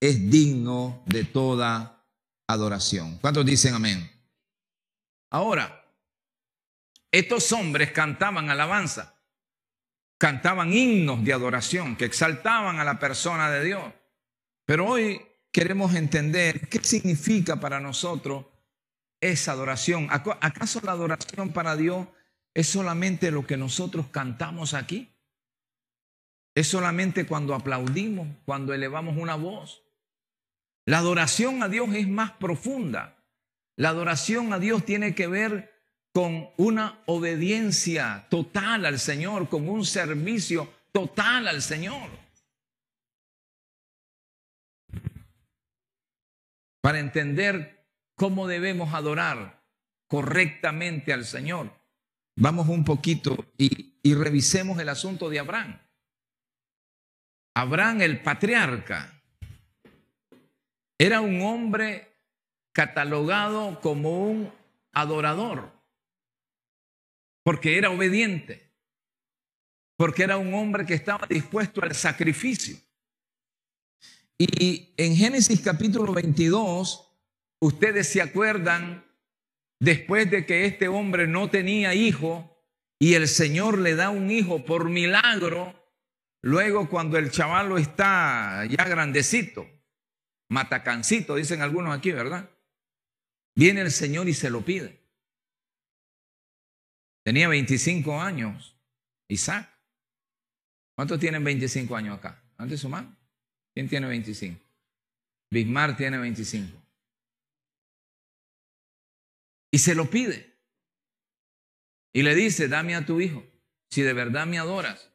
es 0.00 0.30
digno 0.30 1.02
de 1.06 1.24
toda 1.24 2.04
adoración. 2.46 3.18
¿Cuántos 3.18 3.44
dicen 3.44 3.74
amén? 3.74 4.10
Ahora, 5.30 5.84
estos 7.12 7.52
hombres 7.52 7.92
cantaban 7.92 8.50
alabanza, 8.50 9.14
cantaban 10.18 10.72
himnos 10.72 11.22
de 11.24 11.32
adoración 11.32 11.96
que 11.96 12.06
exaltaban 12.06 12.80
a 12.80 12.84
la 12.84 12.98
persona 12.98 13.50
de 13.50 13.64
Dios. 13.64 13.92
Pero 14.64 14.86
hoy 14.86 15.20
queremos 15.52 15.94
entender 15.94 16.68
qué 16.68 16.80
significa 16.82 17.56
para 17.56 17.78
nosotros 17.78 18.46
esa 19.20 19.52
adoración. 19.52 20.08
¿Acaso 20.10 20.80
la 20.82 20.92
adoración 20.92 21.52
para 21.52 21.76
Dios 21.76 22.06
es 22.54 22.68
solamente 22.68 23.30
lo 23.30 23.46
que 23.46 23.56
nosotros 23.56 24.06
cantamos 24.08 24.74
aquí? 24.74 25.14
Es 26.54 26.68
solamente 26.68 27.26
cuando 27.26 27.54
aplaudimos, 27.54 28.26
cuando 28.44 28.74
elevamos 28.74 29.16
una 29.16 29.36
voz. 29.36 29.82
La 30.86 30.98
adoración 30.98 31.62
a 31.62 31.68
Dios 31.68 31.94
es 31.94 32.08
más 32.08 32.32
profunda. 32.32 33.22
La 33.76 33.90
adoración 33.90 34.52
a 34.52 34.58
Dios 34.58 34.84
tiene 34.84 35.14
que 35.14 35.26
ver 35.28 35.78
con 36.12 36.50
una 36.56 37.00
obediencia 37.06 38.26
total 38.28 38.86
al 38.86 38.98
Señor, 38.98 39.48
con 39.48 39.68
un 39.68 39.84
servicio 39.84 40.72
total 40.90 41.46
al 41.46 41.62
Señor. 41.62 42.10
Para 46.80 46.98
entender 46.98 47.86
cómo 48.16 48.48
debemos 48.48 48.94
adorar 48.94 49.62
correctamente 50.08 51.12
al 51.12 51.24
Señor, 51.24 51.77
vamos 52.38 52.68
un 52.68 52.84
poquito 52.84 53.52
y, 53.56 53.86
revisemos 54.14 54.78
el 54.78 54.88
asunto 54.88 55.28
de 55.28 55.38
Abraham. 55.38 55.78
Abraham 57.54 58.00
el 58.00 58.22
patriarca 58.22 59.22
era 60.96 61.20
un 61.20 61.42
hombre 61.42 62.08
catalogado 62.72 63.80
como 63.80 64.30
un 64.30 64.52
adorador, 64.92 65.70
porque 67.42 67.76
era 67.76 67.90
obediente, 67.90 68.72
porque 69.96 70.22
era 70.22 70.38
un 70.38 70.54
hombre 70.54 70.86
que 70.86 70.94
estaba 70.94 71.26
dispuesto 71.26 71.82
al 71.82 71.94
sacrificio. 71.94 72.78
Y 74.38 74.94
en 74.96 75.16
Génesis 75.16 75.60
capítulo 75.60 76.14
22, 76.14 77.12
ustedes 77.60 78.08
se 78.08 78.22
acuerdan, 78.22 79.04
después 79.80 80.30
de 80.30 80.46
que 80.46 80.64
este 80.64 80.88
hombre 80.88 81.26
no 81.26 81.50
tenía 81.50 81.94
hijo 81.94 82.56
y 82.98 83.14
el 83.14 83.28
Señor 83.28 83.78
le 83.78 83.94
da 83.94 84.10
un 84.10 84.30
hijo 84.30 84.64
por 84.64 84.88
milagro, 84.88 85.78
Luego, 86.42 86.88
cuando 86.88 87.18
el 87.18 87.30
chavalo 87.30 87.78
está 87.78 88.64
ya 88.66 88.84
grandecito, 88.84 89.68
matacancito, 90.50 91.34
dicen 91.34 91.62
algunos 91.62 91.96
aquí, 91.96 92.12
¿verdad? 92.12 92.48
Viene 93.56 93.80
el 93.80 93.90
Señor 93.90 94.28
y 94.28 94.34
se 94.34 94.50
lo 94.50 94.64
pide. 94.64 95.00
Tenía 97.24 97.48
25 97.48 98.20
años, 98.20 98.76
Isaac. 99.28 99.68
¿Cuántos 100.94 101.18
tienen 101.18 101.42
25 101.42 101.96
años 101.96 102.18
acá? 102.18 102.42
Antes 102.56 102.80
su. 102.80 102.90
¿Quién 103.74 103.88
tiene 103.88 104.06
25? 104.06 104.60
Bismarck 105.50 105.96
tiene 105.96 106.18
25. 106.18 106.80
Y 109.70 109.78
se 109.78 109.94
lo 109.94 110.08
pide. 110.10 110.56
Y 112.12 112.22
le 112.22 112.34
dice, 112.34 112.68
dame 112.68 112.94
a 112.94 113.04
tu 113.04 113.20
hijo, 113.20 113.44
si 113.90 114.02
de 114.02 114.12
verdad 114.12 114.46
me 114.46 114.58
adoras 114.58 115.08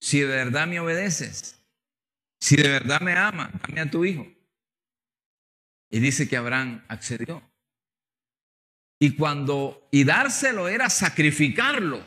si 0.00 0.20
de 0.20 0.26
verdad 0.26 0.66
me 0.66 0.80
obedeces, 0.80 1.62
si 2.40 2.56
de 2.56 2.68
verdad 2.68 3.00
me 3.00 3.12
amas, 3.12 3.50
dame 3.62 3.80
a 3.80 3.90
tu 3.90 4.04
hijo. 4.04 4.26
Y 5.90 6.00
dice 6.00 6.28
que 6.28 6.36
Abraham 6.36 6.84
accedió. 6.88 7.42
Y 8.98 9.16
cuando, 9.16 9.88
y 9.90 10.04
dárselo 10.04 10.68
era 10.68 10.88
sacrificarlo. 10.88 12.04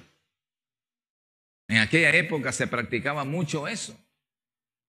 En 1.67 1.77
aquella 1.77 2.11
época 2.11 2.51
se 2.51 2.67
practicaba 2.67 3.23
mucho 3.25 3.67
eso. 3.67 3.99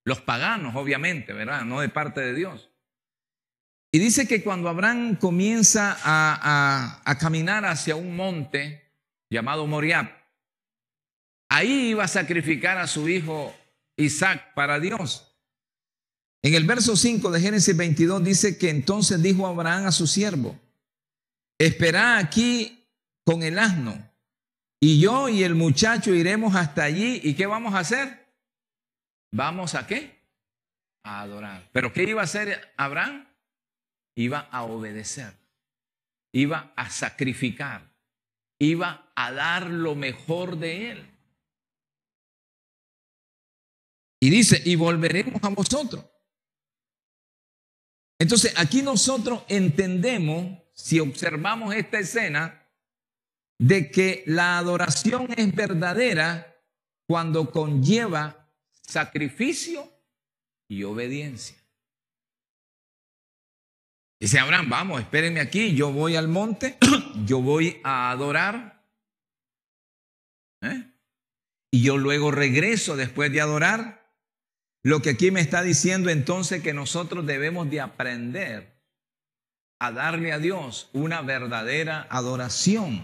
Los 0.04 0.20
paganos, 0.20 0.74
obviamente, 0.76 1.32
¿verdad? 1.32 1.62
No 1.62 1.80
de 1.80 1.88
parte 1.88 2.20
de 2.20 2.34
Dios. 2.34 2.70
Y 3.94 4.00
dice 4.00 4.26
que 4.26 4.42
cuando 4.42 4.68
Abraham 4.68 5.14
comienza 5.14 5.96
a, 6.02 7.16
caminar 7.20 7.64
hacia 7.64 7.94
un 7.94 8.16
monte 8.16 8.82
llamado 9.30 9.68
Moriab, 9.68 10.10
Ahí 11.48 11.90
iba 11.90 12.02
a 12.02 12.08
sacrificar 12.08 12.76
a 12.76 12.88
su 12.88 13.08
hijo 13.08 13.54
Isaac 13.96 14.52
para 14.54 14.80
Dios. 14.80 15.38
En 16.42 16.54
el 16.54 16.66
verso 16.66 16.96
5 16.96 17.30
de 17.30 17.40
Génesis 17.40 17.76
22 17.76 18.24
dice 18.24 18.58
que 18.58 18.70
entonces 18.70 19.22
dijo 19.22 19.46
Abraham 19.46 19.86
a 19.86 19.92
su 19.92 20.08
siervo, 20.08 20.58
espera 21.56 22.18
aquí 22.18 22.84
con 23.24 23.44
el 23.44 23.60
asno 23.60 24.10
y 24.80 24.98
yo 24.98 25.28
y 25.28 25.44
el 25.44 25.54
muchacho 25.54 26.12
iremos 26.12 26.56
hasta 26.56 26.82
allí 26.82 27.20
y 27.22 27.34
¿qué 27.34 27.46
vamos 27.46 27.74
a 27.74 27.78
hacer? 27.78 28.26
¿Vamos 29.30 29.76
a 29.76 29.86
qué? 29.86 30.18
A 31.04 31.20
adorar. 31.20 31.68
¿Pero 31.70 31.92
qué 31.92 32.02
iba 32.02 32.22
a 32.22 32.24
hacer 32.24 32.72
Abraham? 32.76 33.24
Iba 34.16 34.40
a 34.50 34.64
obedecer, 34.64 35.34
iba 36.32 36.72
a 36.76 36.88
sacrificar, 36.90 37.92
iba 38.58 39.12
a 39.14 39.32
dar 39.32 39.66
lo 39.66 39.94
mejor 39.94 40.56
de 40.56 40.90
él. 40.92 41.10
Y 44.20 44.30
dice, 44.30 44.62
y 44.64 44.76
volveremos 44.76 45.42
a 45.42 45.48
vosotros. 45.48 46.04
Entonces, 48.18 48.54
aquí 48.56 48.82
nosotros 48.82 49.42
entendemos, 49.48 50.58
si 50.72 51.00
observamos 51.00 51.74
esta 51.74 51.98
escena, 51.98 52.64
de 53.58 53.90
que 53.90 54.24
la 54.26 54.58
adoración 54.58 55.28
es 55.36 55.54
verdadera 55.54 56.56
cuando 57.06 57.50
conlleva 57.50 58.50
sacrificio 58.82 59.92
y 60.68 60.84
obediencia. 60.84 61.63
Dice 64.24 64.38
Abraham, 64.38 64.70
vamos, 64.70 65.00
espérenme 65.02 65.40
aquí, 65.40 65.74
yo 65.74 65.92
voy 65.92 66.16
al 66.16 66.28
monte, 66.28 66.78
yo 67.26 67.42
voy 67.42 67.78
a 67.84 68.10
adorar. 68.10 68.82
¿eh? 70.62 70.82
Y 71.70 71.82
yo 71.82 71.98
luego 71.98 72.30
regreso 72.30 72.96
después 72.96 73.30
de 73.32 73.42
adorar 73.42 74.02
lo 74.82 75.02
que 75.02 75.10
aquí 75.10 75.30
me 75.30 75.42
está 75.42 75.60
diciendo 75.60 76.08
entonces 76.08 76.62
que 76.62 76.72
nosotros 76.72 77.26
debemos 77.26 77.68
de 77.70 77.82
aprender 77.82 78.80
a 79.78 79.92
darle 79.92 80.32
a 80.32 80.38
Dios 80.38 80.88
una 80.94 81.20
verdadera 81.20 82.06
adoración. 82.08 83.02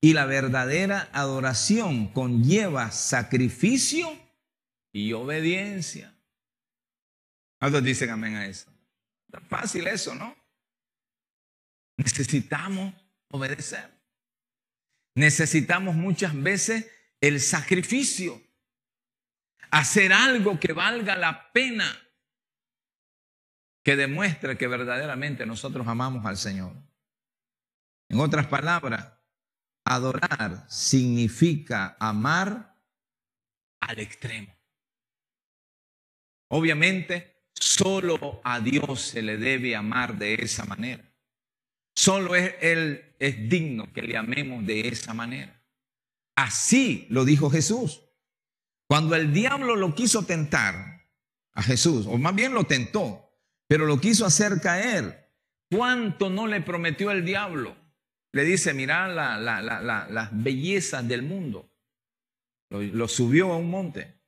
Y 0.00 0.14
la 0.14 0.26
verdadera 0.26 1.10
adoración 1.12 2.08
conlleva 2.08 2.90
sacrificio 2.90 4.08
y 4.90 5.12
obediencia. 5.12 6.12
¿Cuántos 7.60 7.84
dicen 7.84 8.10
amén 8.10 8.34
a 8.34 8.46
eso? 8.46 8.73
Fácil 9.42 9.86
eso, 9.86 10.14
¿no? 10.14 10.36
Necesitamos 11.96 12.94
obedecer. 13.30 13.90
Necesitamos 15.16 15.94
muchas 15.94 16.40
veces 16.40 16.90
el 17.20 17.40
sacrificio 17.40 18.40
hacer 19.70 20.12
algo 20.12 20.60
que 20.60 20.72
valga 20.72 21.16
la 21.16 21.52
pena, 21.52 22.00
que 23.84 23.96
demuestre 23.96 24.56
que 24.56 24.68
verdaderamente 24.68 25.46
nosotros 25.46 25.86
amamos 25.86 26.24
al 26.26 26.36
Señor. 26.36 26.74
En 28.08 28.20
otras 28.20 28.46
palabras, 28.46 29.12
adorar 29.84 30.64
significa 30.68 31.96
amar 31.98 32.76
al 33.80 33.98
extremo. 33.98 34.54
Obviamente, 36.48 37.33
solo 37.64 38.42
a 38.44 38.60
Dios 38.60 39.00
se 39.00 39.22
le 39.22 39.38
debe 39.38 39.74
amar 39.74 40.18
de 40.18 40.34
esa 40.34 40.66
manera. 40.66 41.02
Solo 41.96 42.34
Él 42.34 43.14
es 43.18 43.48
digno 43.48 43.90
que 43.92 44.02
le 44.02 44.18
amemos 44.18 44.66
de 44.66 44.88
esa 44.88 45.14
manera. 45.14 45.62
Así 46.36 47.06
lo 47.08 47.24
dijo 47.24 47.48
Jesús. 47.48 48.02
Cuando 48.86 49.16
el 49.16 49.32
diablo 49.32 49.76
lo 49.76 49.94
quiso 49.94 50.26
tentar 50.26 51.08
a 51.54 51.62
Jesús, 51.62 52.06
o 52.06 52.18
más 52.18 52.34
bien 52.34 52.52
lo 52.52 52.64
tentó, 52.64 53.32
pero 53.66 53.86
lo 53.86 53.98
quiso 53.98 54.26
hacer 54.26 54.60
caer, 54.60 55.32
¿cuánto 55.70 56.28
no 56.28 56.46
le 56.46 56.60
prometió 56.60 57.10
el 57.12 57.24
diablo? 57.24 57.74
Le 58.32 58.44
dice, 58.44 58.74
mira 58.74 59.08
las 59.08 60.28
bellezas 60.32 61.08
del 61.08 61.22
mundo. 61.22 61.70
lo 62.68 63.08
subió 63.08 63.52
a 63.52 63.56
un 63.56 63.70
monte. 63.70 64.23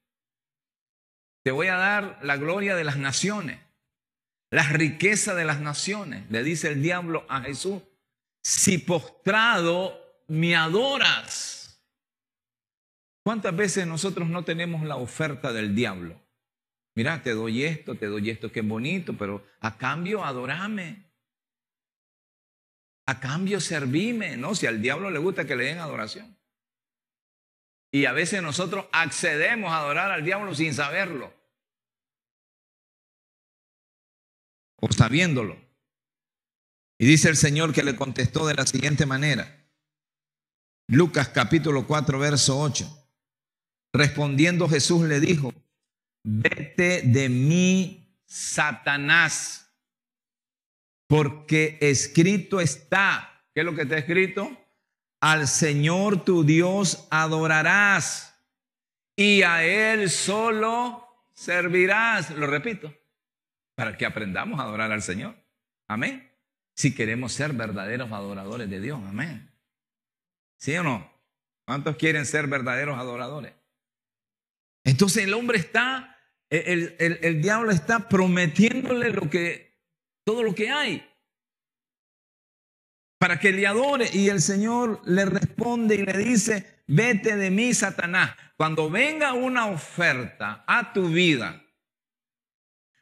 Te 1.46 1.52
voy 1.52 1.68
a 1.68 1.76
dar 1.76 2.18
la 2.22 2.36
gloria 2.36 2.74
de 2.74 2.82
las 2.82 2.96
naciones, 2.96 3.60
la 4.50 4.64
riqueza 4.64 5.32
de 5.36 5.44
las 5.44 5.60
naciones. 5.60 6.28
Le 6.28 6.42
dice 6.42 6.66
el 6.66 6.82
diablo 6.82 7.24
a 7.28 7.42
Jesús, 7.42 7.84
si 8.42 8.78
postrado 8.78 10.24
me 10.26 10.56
adoras. 10.56 11.80
¿Cuántas 13.22 13.54
veces 13.54 13.86
nosotros 13.86 14.28
no 14.28 14.44
tenemos 14.44 14.82
la 14.82 14.96
oferta 14.96 15.52
del 15.52 15.72
diablo? 15.72 16.20
Mira, 16.96 17.22
te 17.22 17.30
doy 17.30 17.62
esto, 17.62 17.94
te 17.94 18.06
doy 18.06 18.28
esto, 18.30 18.50
qué 18.50 18.62
bonito, 18.62 19.16
pero 19.16 19.46
a 19.60 19.78
cambio 19.78 20.24
adorame. 20.24 21.12
A 23.06 23.20
cambio 23.20 23.60
servime, 23.60 24.36
¿no? 24.36 24.56
Si 24.56 24.66
al 24.66 24.82
diablo 24.82 25.12
le 25.12 25.20
gusta 25.20 25.44
que 25.44 25.54
le 25.54 25.66
den 25.66 25.78
adoración. 25.78 26.36
Y 27.92 28.04
a 28.06 28.12
veces 28.12 28.42
nosotros 28.42 28.86
accedemos 28.92 29.70
a 29.70 29.78
adorar 29.78 30.10
al 30.10 30.24
diablo 30.24 30.54
sin 30.54 30.74
saberlo. 30.74 31.32
O 34.76 34.92
sabiéndolo. 34.92 35.56
Y 36.98 37.06
dice 37.06 37.28
el 37.28 37.36
Señor 37.36 37.72
que 37.72 37.82
le 37.82 37.96
contestó 37.96 38.46
de 38.46 38.54
la 38.54 38.66
siguiente 38.66 39.06
manera. 39.06 39.66
Lucas 40.88 41.28
capítulo 41.28 41.86
4, 41.86 42.18
verso 42.18 42.58
8. 42.58 43.08
Respondiendo 43.92 44.68
Jesús 44.68 45.02
le 45.06 45.20
dijo, 45.20 45.52
vete 46.22 47.02
de 47.02 47.28
mí, 47.28 48.20
Satanás, 48.26 49.72
porque 51.08 51.78
escrito 51.80 52.60
está. 52.60 53.44
¿Qué 53.54 53.60
es 53.60 53.66
lo 53.66 53.74
que 53.74 53.82
está 53.82 53.98
escrito? 53.98 54.50
Al 55.20 55.48
Señor 55.48 56.24
tu 56.24 56.44
Dios 56.44 57.06
adorarás 57.10 58.38
y 59.16 59.42
a 59.42 59.64
Él 59.64 60.10
solo 60.10 61.06
servirás. 61.34 62.30
Lo 62.30 62.46
repito, 62.46 62.94
para 63.74 63.96
que 63.96 64.06
aprendamos 64.06 64.60
a 64.60 64.64
adorar 64.64 64.92
al 64.92 65.02
Señor. 65.02 65.36
Amén 65.88 66.26
si 66.76 66.94
queremos 66.94 67.32
ser 67.32 67.54
verdaderos 67.54 68.12
adoradores 68.12 68.68
de 68.68 68.80
Dios. 68.80 69.00
Amén. 69.08 69.50
¿Sí 70.58 70.76
o 70.76 70.82
no? 70.82 71.10
¿Cuántos 71.64 71.96
quieren 71.96 72.26
ser 72.26 72.46
verdaderos 72.46 72.98
adoradores? 72.98 73.54
Entonces 74.84 75.24
el 75.24 75.34
hombre 75.34 75.58
está, 75.58 76.16
el, 76.50 76.94
el, 76.98 77.42
diablo 77.42 77.72
está 77.72 78.08
prometiéndole 78.08 79.10
lo 79.10 79.28
que, 79.28 79.80
todo 80.22 80.42
lo 80.42 80.54
que 80.54 80.70
hay 80.70 81.10
para 83.18 83.38
que 83.38 83.52
le 83.52 83.66
adore 83.66 84.08
y 84.12 84.28
el 84.28 84.40
Señor 84.40 85.00
le 85.06 85.24
responde 85.24 85.94
y 85.94 86.02
le 86.02 86.16
dice, 86.18 86.82
vete 86.86 87.36
de 87.36 87.50
mí, 87.50 87.72
Satanás. 87.74 88.36
Cuando 88.56 88.90
venga 88.90 89.32
una 89.32 89.66
oferta 89.66 90.64
a 90.66 90.92
tu 90.92 91.08
vida 91.08 91.62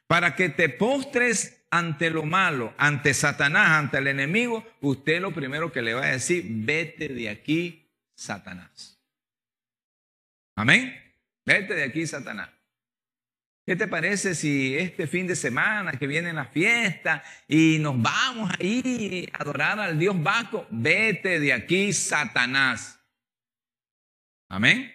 para 0.07 0.35
que 0.35 0.49
te 0.49 0.69
postres 0.69 1.65
ante 1.69 2.09
lo 2.09 2.23
malo, 2.23 2.73
ante 2.77 3.13
Satanás, 3.13 3.71
ante 3.71 3.97
el 3.97 4.07
enemigo, 4.07 4.65
usted 4.81 5.19
lo 5.19 5.33
primero 5.33 5.71
que 5.71 5.81
le 5.81 5.93
va 5.93 6.03
a 6.03 6.11
decir, 6.11 6.45
vete 6.47 7.09
de 7.09 7.29
aquí, 7.29 7.91
Satanás. 8.15 9.01
Amén. 10.55 10.95
Vete 11.45 11.73
de 11.73 11.83
aquí, 11.83 12.07
Satanás. 12.07 12.54
¿Qué 13.65 13.75
te 13.75 13.87
parece 13.87 14.35
si 14.35 14.77
este 14.77 15.07
fin 15.07 15.25
de 15.25 15.35
semana 15.35 15.93
que 15.93 16.05
viene 16.05 16.31
la 16.31 16.45
fiesta 16.45 17.23
y 17.47 17.79
nos 17.79 17.99
vamos 17.99 18.51
ahí 18.59 19.27
a 19.33 19.41
adorar 19.41 19.79
al 19.79 19.97
Dios 19.97 20.21
Vasco? 20.21 20.67
Vete 20.69 21.39
de 21.39 21.51
aquí, 21.51 21.91
Satanás. 21.91 22.99
Amén. 24.49 24.93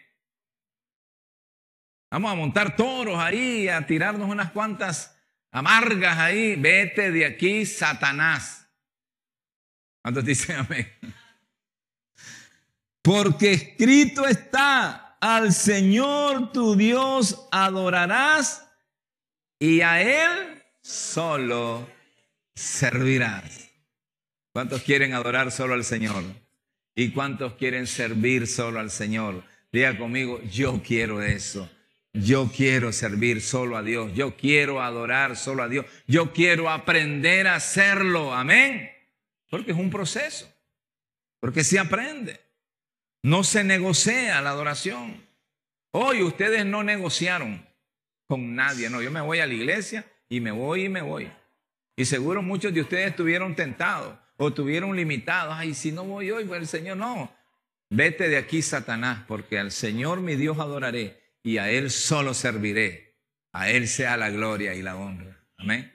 Vamos 2.13 2.31
a 2.31 2.37
montar 2.37 2.77
toros 2.77 3.19
ahí, 3.19 3.69
a 3.69 3.85
tirarnos 3.85 4.29
unas 4.29 4.53
cuantas 4.53 5.17
amargas 5.51 6.19
ahí, 6.19 6.55
vete 6.55 7.11
de 7.11 7.27
aquí, 7.27 7.67
Satanás. 7.67 8.69
¿Cuántos 10.03 10.25
dicen 10.25 10.57
amén? 10.57 10.89
Porque 13.03 13.53
escrito 13.53 14.27
está, 14.27 15.10
al 15.21 15.53
Señor 15.53 16.53
tu 16.53 16.77
Dios 16.77 17.47
adorarás 17.51 18.67
y 19.59 19.83
a 19.83 20.03
Él 20.03 20.63
solo 20.81 21.87
servirás. 22.55 23.71
¿Cuántos 24.53 24.83
quieren 24.83 25.13
adorar 25.13 25.53
solo 25.53 25.75
al 25.75 25.85
Señor? 25.85 26.25
¿Y 26.95 27.11
cuántos 27.13 27.55
quieren 27.55 27.87
servir 27.87 28.47
solo 28.47 28.81
al 28.81 28.91
Señor? 28.91 29.45
Diga 29.71 29.97
conmigo, 29.97 30.41
yo 30.51 30.83
quiero 30.83 31.23
eso. 31.23 31.71
Yo 32.13 32.51
quiero 32.55 32.93
servir 32.93 33.41
solo 33.41 33.77
a 33.77 33.83
Dios. 33.83 34.13
Yo 34.15 34.37
quiero 34.37 34.83
adorar 34.83 35.37
solo 35.37 35.63
a 35.63 35.69
Dios. 35.69 35.87
Yo 36.09 36.33
quiero 36.33 36.69
aprender 36.69 37.47
a 37.47 37.55
hacerlo. 37.55 38.35
Amén. 38.35 38.91
Porque 39.49 39.71
es 39.71 39.77
un 39.77 39.91
proceso. 39.91 40.53
Porque 41.39 41.63
se 41.63 41.79
aprende. 41.79 42.41
No 43.23 43.45
se 43.45 43.65
negocia 43.65 44.41
la 44.41 44.51
adoración. 44.51 45.27
Hoy 45.93 46.23
ustedes 46.23 46.65
no 46.65 46.83
negociaron 46.83 47.67
con 48.27 48.55
nadie. 48.55 48.89
No, 48.89 49.03
yo 49.03 49.11
me 49.11 49.21
voy 49.21 49.41
a 49.41 49.47
la 49.47 49.55
iglesia 49.55 50.07
y 50.29 50.41
me 50.41 50.53
voy 50.53 50.85
y 50.85 50.89
me 50.89 51.03
voy. 51.03 51.31
Y 51.97 52.05
seguro 52.07 52.43
muchos 52.43 52.73
de 52.73 52.81
ustedes 52.81 53.11
estuvieron 53.11 53.55
tentados 53.55 54.17
o 54.37 54.49
estuvieron 54.49 54.97
limitados. 54.97 55.55
Ay, 55.57 55.75
si 55.75 55.93
no 55.93 56.05
voy 56.05 56.31
hoy, 56.31 56.45
pues 56.45 56.61
el 56.61 56.67
Señor 56.67 56.97
no. 56.97 57.31
Vete 57.91 58.29
de 58.29 58.39
aquí, 58.39 58.63
Satanás, 58.63 59.25
porque 59.27 59.59
al 59.59 59.73
Señor 59.73 60.21
mi 60.21 60.37
Dios 60.37 60.59
adoraré 60.59 61.21
y 61.43 61.59
a 61.59 61.71
Él 61.71 61.91
solo 61.91 62.33
serviré. 62.33 63.19
A 63.53 63.69
Él 63.69 63.89
sea 63.89 64.17
la 64.17 64.31
gloria 64.31 64.75
y 64.75 64.83
la 64.83 64.97
honra. 64.97 65.45
Amén. 65.59 65.93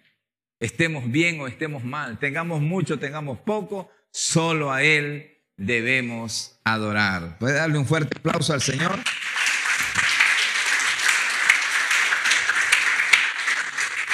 Estemos 0.59 1.09
bien 1.09 1.39
o 1.39 1.47
estemos 1.47 1.83
mal, 1.83 2.19
tengamos 2.19 2.61
mucho, 2.61 2.99
tengamos 2.99 3.39
poco, 3.39 3.89
solo 4.11 4.71
a 4.71 4.83
Él 4.83 5.34
debemos 5.57 6.59
adorar. 6.63 7.37
¿Puede 7.37 7.55
darle 7.55 7.77
un 7.77 7.85
fuerte 7.85 8.17
aplauso 8.17 8.53
al 8.53 8.61
Señor? 8.61 8.99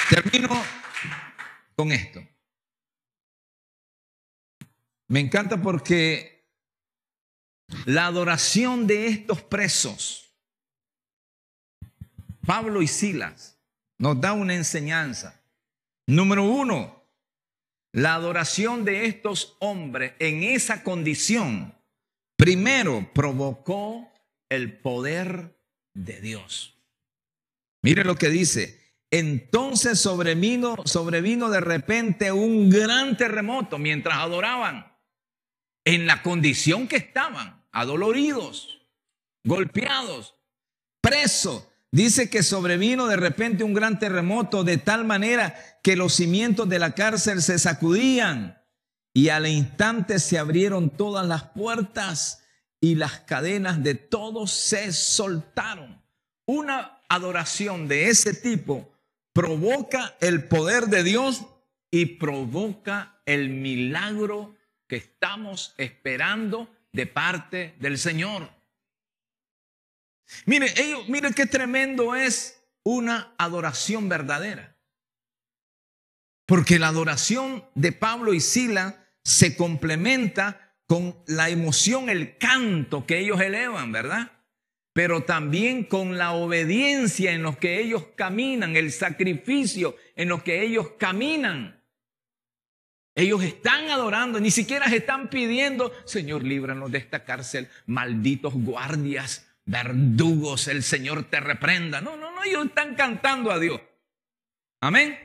Termino 0.08 0.64
con 1.74 1.92
esto. 1.92 2.20
Me 5.08 5.20
encanta 5.20 5.60
porque 5.60 6.48
la 7.86 8.06
adoración 8.06 8.86
de 8.86 9.08
estos 9.08 9.42
presos 9.42 10.22
Pablo 12.46 12.82
y 12.82 12.88
Silas 12.88 13.58
nos 13.98 14.20
da 14.20 14.32
una 14.32 14.54
enseñanza. 14.54 15.40
Número 16.06 16.42
uno, 16.42 17.01
la 17.92 18.14
adoración 18.14 18.84
de 18.84 19.06
estos 19.06 19.56
hombres 19.60 20.14
en 20.18 20.42
esa 20.42 20.82
condición, 20.82 21.74
primero 22.36 23.10
provocó 23.12 24.10
el 24.48 24.78
poder 24.78 25.58
de 25.94 26.20
Dios. 26.20 26.78
Mire 27.82 28.04
lo 28.04 28.16
que 28.16 28.28
dice. 28.28 28.80
Entonces 29.10 30.00
sobrevino, 30.00 30.76
sobrevino 30.86 31.50
de 31.50 31.60
repente 31.60 32.32
un 32.32 32.70
gran 32.70 33.16
terremoto 33.18 33.76
mientras 33.76 34.16
adoraban, 34.16 34.90
en 35.84 36.06
la 36.06 36.22
condición 36.22 36.88
que 36.88 36.96
estaban, 36.96 37.62
adoloridos, 37.72 38.86
golpeados, 39.44 40.34
presos, 41.02 41.68
Dice 41.94 42.30
que 42.30 42.42
sobrevino 42.42 43.06
de 43.06 43.16
repente 43.16 43.64
un 43.64 43.74
gran 43.74 43.98
terremoto 43.98 44.64
de 44.64 44.78
tal 44.78 45.04
manera 45.04 45.54
que 45.82 45.94
los 45.94 46.14
cimientos 46.14 46.66
de 46.66 46.78
la 46.78 46.94
cárcel 46.94 47.42
se 47.42 47.58
sacudían 47.58 48.58
y 49.12 49.28
al 49.28 49.46
instante 49.46 50.18
se 50.18 50.38
abrieron 50.38 50.88
todas 50.88 51.26
las 51.26 51.42
puertas 51.50 52.44
y 52.80 52.94
las 52.94 53.20
cadenas 53.20 53.82
de 53.82 53.94
todos 53.94 54.52
se 54.52 54.90
soltaron. 54.90 56.02
Una 56.46 57.02
adoración 57.10 57.88
de 57.88 58.08
ese 58.08 58.32
tipo 58.32 58.90
provoca 59.34 60.16
el 60.20 60.48
poder 60.48 60.86
de 60.86 61.02
Dios 61.02 61.44
y 61.90 62.06
provoca 62.06 63.20
el 63.26 63.50
milagro 63.50 64.56
que 64.88 64.96
estamos 64.96 65.74
esperando 65.76 66.70
de 66.90 67.06
parte 67.06 67.74
del 67.80 67.98
Señor. 67.98 68.61
Mire, 70.46 70.72
ellos, 70.76 71.08
mire 71.08 71.32
qué 71.32 71.46
tremendo 71.46 72.14
es 72.14 72.62
una 72.84 73.34
adoración 73.38 74.08
verdadera. 74.08 74.76
Porque 76.46 76.78
la 76.78 76.88
adoración 76.88 77.64
de 77.74 77.92
Pablo 77.92 78.34
y 78.34 78.40
Sila 78.40 79.06
se 79.24 79.56
complementa 79.56 80.76
con 80.86 81.16
la 81.26 81.48
emoción, 81.48 82.10
el 82.10 82.36
canto 82.36 83.06
que 83.06 83.20
ellos 83.20 83.40
elevan, 83.40 83.92
¿verdad? 83.92 84.32
Pero 84.92 85.22
también 85.22 85.84
con 85.84 86.18
la 86.18 86.32
obediencia 86.32 87.32
en 87.32 87.42
los 87.42 87.56
que 87.56 87.80
ellos 87.80 88.08
caminan, 88.14 88.76
el 88.76 88.92
sacrificio 88.92 89.96
en 90.16 90.28
los 90.28 90.42
que 90.42 90.62
ellos 90.62 90.88
caminan. 90.98 91.82
Ellos 93.14 93.42
están 93.42 93.90
adorando, 93.90 94.40
ni 94.40 94.50
siquiera 94.50 94.86
están 94.86 95.28
pidiendo, 95.30 95.92
Señor, 96.04 96.42
líbranos 96.44 96.90
de 96.90 96.98
esta 96.98 97.24
cárcel, 97.24 97.68
malditos 97.86 98.54
guardias, 98.54 99.46
verdugos, 99.64 100.68
el 100.68 100.82
Señor 100.82 101.24
te 101.24 101.40
reprenda. 101.40 102.00
No, 102.00 102.16
no, 102.16 102.32
no, 102.32 102.42
ellos 102.44 102.66
están 102.66 102.94
cantando 102.94 103.50
a 103.50 103.58
Dios. 103.58 103.80
Amén. 104.80 105.18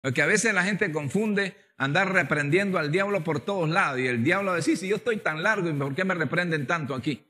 Porque 0.00 0.22
a 0.22 0.26
veces 0.26 0.52
la 0.54 0.64
gente 0.64 0.92
confunde 0.92 1.56
andar 1.76 2.12
reprendiendo 2.12 2.78
al 2.78 2.92
diablo 2.92 3.24
por 3.24 3.40
todos 3.40 3.68
lados 3.68 4.00
y 4.00 4.06
el 4.06 4.22
diablo 4.22 4.54
dice, 4.54 4.76
si 4.76 4.88
yo 4.88 4.96
estoy 4.96 5.16
tan 5.16 5.42
largo, 5.42 5.68
¿y 5.68 5.72
por 5.72 5.94
qué 5.94 6.04
me 6.04 6.14
reprenden 6.14 6.66
tanto 6.66 6.94
aquí? 6.94 7.24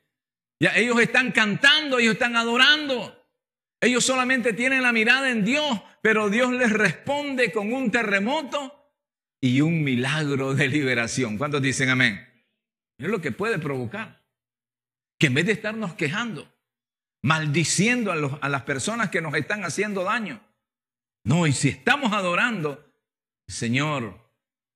Ya 0.60 0.76
ellos 0.76 1.00
están 1.00 1.32
cantando, 1.32 1.98
ellos 1.98 2.14
están 2.14 2.36
adorando. 2.36 3.20
Ellos 3.80 4.04
solamente 4.04 4.54
tienen 4.54 4.82
la 4.82 4.92
mirada 4.92 5.30
en 5.30 5.44
Dios, 5.44 5.80
pero 6.00 6.30
Dios 6.30 6.52
les 6.52 6.72
responde 6.72 7.52
con 7.52 7.72
un 7.72 7.90
terremoto 7.90 8.92
y 9.40 9.60
un 9.60 9.84
milagro 9.84 10.54
de 10.54 10.68
liberación. 10.68 11.36
¿Cuántos 11.36 11.60
dicen 11.60 11.90
amén? 11.90 12.26
Es 12.98 13.08
lo 13.08 13.20
que 13.20 13.30
puede 13.30 13.58
provocar. 13.58 14.23
Que 15.18 15.28
en 15.28 15.34
vez 15.34 15.46
de 15.46 15.52
estarnos 15.52 15.94
quejando, 15.94 16.52
maldiciendo 17.22 18.12
a, 18.12 18.48
las 18.48 18.62
personas 18.62 19.10
que 19.10 19.20
nos 19.20 19.34
están 19.34 19.64
haciendo 19.64 20.04
daño, 20.04 20.40
no, 21.24 21.46
y 21.46 21.52
si 21.52 21.68
estamos 21.68 22.12
adorando, 22.12 22.84
el 23.46 23.54
Señor 23.54 24.20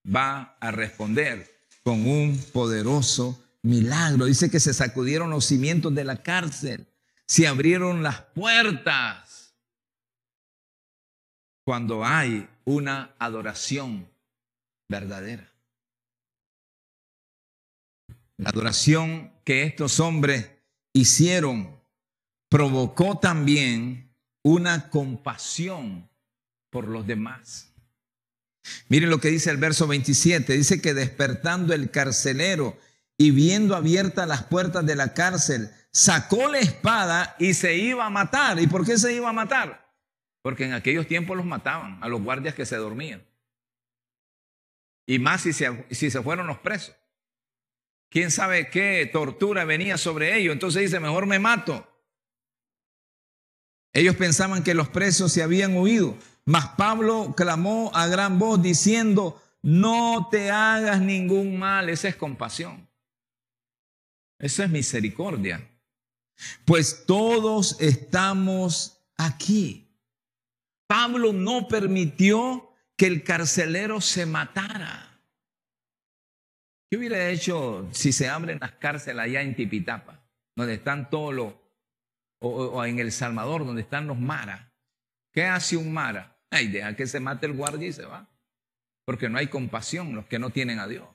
va 0.05 0.57
a 0.61 0.70
responder 0.70 1.51
con 1.82 2.07
un 2.07 2.43
poderoso 2.53 3.45
milagro. 3.62 4.24
Dice 4.24 4.51
que 4.51 4.61
se 4.61 4.72
sacudieron 4.72 5.30
los 5.30 5.45
cimientos 5.45 5.95
de 5.95 6.05
la 6.05 6.22
cárcel, 6.22 6.86
se 7.26 7.47
abrieron 7.47 8.03
las 8.03 8.22
puertas. 8.22 9.55
Cuando 11.64 12.05
hay 12.05 12.49
una 12.64 13.14
adoración 13.18 14.09
verdadera. 14.89 15.53
La 18.39 18.51
adoración 18.51 19.32
que 19.45 19.64
estos 19.64 19.99
hombres 20.01 20.51
hicieron 20.93 21.76
provocó 22.49 23.18
también 23.18 24.14
una 24.43 24.89
compasión 24.91 26.09
por 26.70 26.86
los 26.86 27.07
demás. 27.07 27.74
Miren 28.89 29.11
lo 29.11 29.18
que 29.18 29.28
dice 29.28 29.51
el 29.51 29.57
verso 29.57 29.86
27. 29.86 30.53
Dice 30.53 30.80
que 30.80 30.95
despertando 30.95 31.74
el 31.74 31.91
carcelero 31.91 32.78
y 33.16 33.32
viendo 33.32 33.74
abiertas 33.74 34.28
las 34.28 34.45
puertas 34.45 34.86
de 34.86 34.95
la 34.95 35.14
cárcel, 35.14 35.70
sacó 35.91 36.49
la 36.49 36.61
espada 36.61 37.34
y 37.41 37.55
se 37.55 37.76
iba 37.76 38.07
a 38.07 38.11
matar. 38.11 38.61
¿Y 38.61 38.68
por 38.68 38.86
qué 38.86 38.99
se 38.99 39.12
iba 39.12 39.28
a 39.28 39.32
matar? 39.32 39.93
Porque 40.43 40.64
en 40.64 40.74
aquellos 40.74 41.09
tiempos 41.09 41.36
los 41.36 41.47
mataban 41.47 41.99
a 42.03 42.09
los 42.09 42.22
guardias 42.22 42.55
que 42.55 42.66
se 42.66 42.76
dormían. 42.76 43.26
Y 45.07 45.18
más 45.18 45.41
si 45.41 45.53
se, 45.53 45.86
si 45.91 46.11
se 46.11 46.22
fueron 46.22 46.47
los 46.47 46.59
presos. 46.59 46.95
¿Quién 48.11 48.30
sabe 48.30 48.70
qué 48.70 49.09
tortura 49.12 49.64
venía 49.64 49.98
sobre 49.98 50.38
ellos? 50.38 50.52
Entonces 50.52 50.82
dice, 50.82 51.00
mejor 51.00 51.26
me 51.26 51.38
mato. 51.38 51.86
Ellos 53.92 54.16
pensaban 54.16 54.62
que 54.62 54.74
los 54.74 54.88
presos 54.88 55.32
se 55.32 55.42
habían 55.42 55.76
huido. 55.76 56.16
Mas 56.44 56.68
Pablo 56.76 57.34
clamó 57.36 57.90
a 57.94 58.06
gran 58.06 58.38
voz 58.38 58.62
diciendo, 58.62 59.42
no 59.61 60.28
te 60.30 60.50
hagas 60.50 61.00
ningún 61.00 61.59
mal. 61.59 61.88
Esa 61.88 62.09
es 62.09 62.16
compasión. 62.16 62.88
Esa 64.38 64.64
es 64.64 64.70
misericordia. 64.70 65.68
Pues 66.64 67.04
todos 67.06 67.76
estamos 67.80 69.00
aquí. 69.16 69.88
Pablo 70.86 71.32
no 71.32 71.68
permitió 71.68 72.72
que 72.96 73.06
el 73.06 73.24
carcelero 73.24 74.00
se 74.00 74.24
matara. 74.24 75.07
¿Qué 76.91 76.97
hubiera 76.97 77.28
hecho 77.28 77.89
si 77.93 78.12
se 78.12 78.28
abren 78.28 78.59
las 78.61 78.72
cárceles 78.72 79.22
allá 79.22 79.43
en 79.43 79.55
Tipitapa, 79.55 80.24
donde 80.57 80.74
están 80.74 81.11
todos 81.11 81.34
los, 81.34 81.55
o, 82.41 82.84
en 82.84 82.99
El 82.99 83.12
Salvador, 83.12 83.66
donde 83.66 83.82
están 83.82 84.07
los 84.07 84.18
maras? 84.18 84.70
¿Qué 85.32 85.45
hace 85.45 85.76
un 85.76 85.93
mara? 85.93 86.41
Ay, 86.51 86.68
deja 86.68 86.97
que 86.97 87.07
se 87.07 87.20
mate 87.20 87.47
el 87.47 87.53
guardia 87.53 87.89
y 87.89 87.93
se 87.93 88.05
va. 88.05 88.28
Porque 89.05 89.28
no 89.28 89.39
hay 89.39 89.49
compasión 89.49 90.14
los 90.14 90.26
que 90.26 90.39
no 90.39 90.51
tienen 90.51 90.78
a 90.78 90.86
Dios. 90.86 91.07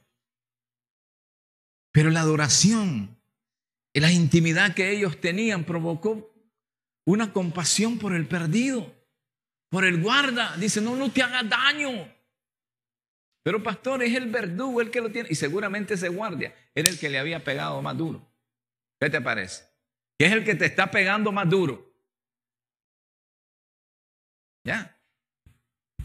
Pero 1.92 2.10
la 2.10 2.22
adoración 2.22 3.18
y 3.94 4.00
la 4.00 4.12
intimidad 4.12 4.74
que 4.74 4.92
ellos 4.92 5.20
tenían 5.20 5.64
provocó 5.64 6.32
una 7.06 7.34
compasión 7.34 8.00
por 8.00 8.14
el 8.14 8.28
perdido 8.28 8.92
por 9.74 9.86
el 9.86 10.00
guarda. 10.00 10.56
Dice, 10.58 10.82
no, 10.82 10.96
no 10.96 11.12
te 11.12 11.24
haga 11.24 11.42
daño. 11.42 12.08
Pero 13.44 13.62
pastor, 13.62 14.02
es 14.02 14.16
el 14.16 14.32
verdugo 14.32 14.82
el 14.82 14.90
que 14.90 15.02
lo 15.02 15.12
tiene. 15.12 15.28
Y 15.30 15.36
seguramente 15.36 15.96
ese 15.96 16.08
guardia 16.08 16.56
era 16.74 16.90
el 16.90 16.98
que 16.98 17.10
le 17.10 17.20
había 17.20 17.44
pegado 17.44 17.82
más 17.82 17.98
duro. 17.98 18.26
¿Qué 19.00 19.10
te 19.10 19.20
parece? 19.20 19.66
Que 20.18 20.28
es 20.28 20.32
el 20.32 20.46
que 20.46 20.56
te 20.56 20.66
está 20.66 20.90
pegando 20.90 21.32
más 21.32 21.50
duro. 21.50 21.94
¿Ya? 24.64 24.98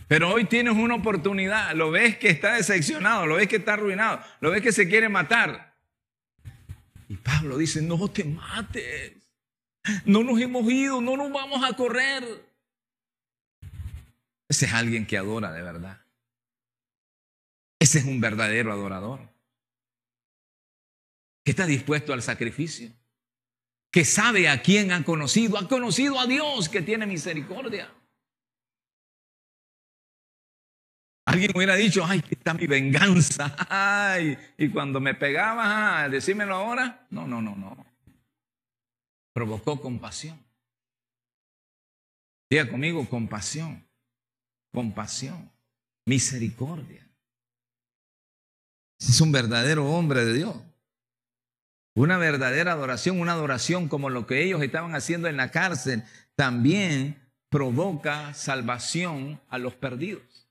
Pero 0.09 0.32
hoy 0.32 0.47
tienes 0.47 0.74
una 0.74 0.97
oportunidad. 0.97 1.76
Lo 1.76 1.93
ves 1.93 2.18
que 2.18 2.28
está 2.28 2.55
decepcionado, 2.55 3.26
lo 3.26 3.36
ves 3.36 3.47
que 3.47 3.57
está 3.57 3.74
arruinado, 3.74 4.20
lo 4.41 4.51
ves 4.51 4.62
que 4.62 4.72
se 4.72 4.89
quiere 4.89 5.09
matar. 5.09 5.76
Y 7.09 7.16
Pablo 7.16 7.57
dice, 7.57 7.80
no 7.82 8.09
te 8.11 8.24
mates. 8.24 9.14
No 10.05 10.24
nos 10.24 10.41
hemos 10.41 10.70
ido, 10.70 11.01
no 11.01 11.16
nos 11.16 11.30
vamos 11.30 11.62
a 11.64 11.74
correr. 11.76 12.24
Ese 14.49 14.66
es 14.66 14.72
alguien 14.72 15.07
que 15.07 15.16
adora 15.16 15.53
de 15.53 15.62
verdad. 15.62 16.01
Ese 17.89 18.01
es 18.01 18.05
un 18.05 18.20
verdadero 18.20 18.70
adorador. 18.70 19.18
Que 21.43 21.53
está 21.53 21.64
dispuesto 21.64 22.12
al 22.12 22.20
sacrificio. 22.20 22.93
Que 23.91 24.05
sabe 24.05 24.47
a 24.47 24.61
quién 24.61 24.93
ha 24.93 25.03
conocido. 25.05 25.57
Ha 25.57 25.66
conocido 25.66 26.20
a 26.20 26.26
Dios 26.26 26.68
que 26.68 26.82
tiene 26.82 27.07
misericordia. 27.07 27.91
Alguien 31.24 31.51
hubiera 31.57 31.76
dicho, 31.76 32.05
ay, 32.05 32.18
aquí 32.18 32.34
está 32.34 32.53
mi 32.53 32.66
venganza. 32.66 33.57
Ay, 33.70 34.36
y 34.59 34.68
cuando 34.68 35.01
me 35.01 35.14
pegaba, 35.14 36.09
decímelo 36.11 36.55
ahora. 36.55 37.07
No, 37.09 37.26
no, 37.26 37.41
no, 37.41 37.57
no. 37.57 37.86
Provocó 39.32 39.80
compasión. 39.80 40.39
Diga 42.51 42.68
conmigo, 42.68 43.09
compasión 43.09 43.89
compasión, 44.72 45.51
misericordia. 46.05 47.08
Es 48.99 49.21
un 49.21 49.33
verdadero 49.33 49.87
hombre 49.87 50.25
de 50.25 50.35
Dios. 50.35 50.57
Una 51.95 52.17
verdadera 52.19 52.73
adoración, 52.73 53.21
una 53.21 53.33
adoración 53.33 53.89
como 53.89 54.11
lo 54.11 54.27
que 54.27 54.45
ellos 54.45 54.63
estaban 54.63 54.95
haciendo 54.95 55.29
en 55.29 55.37
la 55.37 55.51
cárcel, 55.51 56.05
también 56.37 57.17
provoca 57.49 58.35
salvación 58.35 59.41
a 59.49 59.59
los 59.59 59.75
perdidos. 59.75 60.49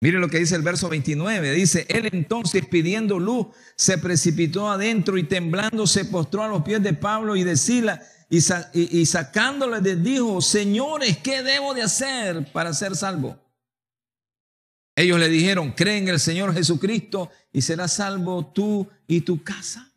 Mire 0.00 0.18
lo 0.18 0.28
que 0.28 0.38
dice 0.38 0.56
el 0.56 0.62
verso 0.62 0.90
29. 0.90 1.52
Dice, 1.52 1.86
él 1.88 2.10
entonces 2.12 2.66
pidiendo 2.66 3.18
luz, 3.18 3.46
se 3.76 3.96
precipitó 3.96 4.68
adentro 4.68 5.16
y 5.16 5.24
temblando 5.24 5.86
se 5.86 6.04
postró 6.04 6.42
a 6.42 6.48
los 6.48 6.62
pies 6.62 6.82
de 6.82 6.92
Pablo 6.92 7.36
y 7.36 7.44
de 7.44 7.56
Sila 7.56 8.02
y, 8.28 9.06
sacándole 9.06 9.80
de 9.80 9.96
dijo, 9.96 10.42
señores, 10.42 11.18
¿qué 11.18 11.42
debo 11.42 11.72
de 11.72 11.82
hacer 11.82 12.50
para 12.52 12.74
ser 12.74 12.96
salvo? 12.96 13.38
Ellos 14.96 15.18
le 15.18 15.28
dijeron, 15.28 15.72
cree 15.72 15.98
en 15.98 16.08
el 16.08 16.20
Señor 16.20 16.54
Jesucristo 16.54 17.30
y 17.52 17.62
serás 17.62 17.94
salvo 17.94 18.46
tú 18.46 18.88
y 19.06 19.22
tu 19.22 19.42
casa. 19.42 19.92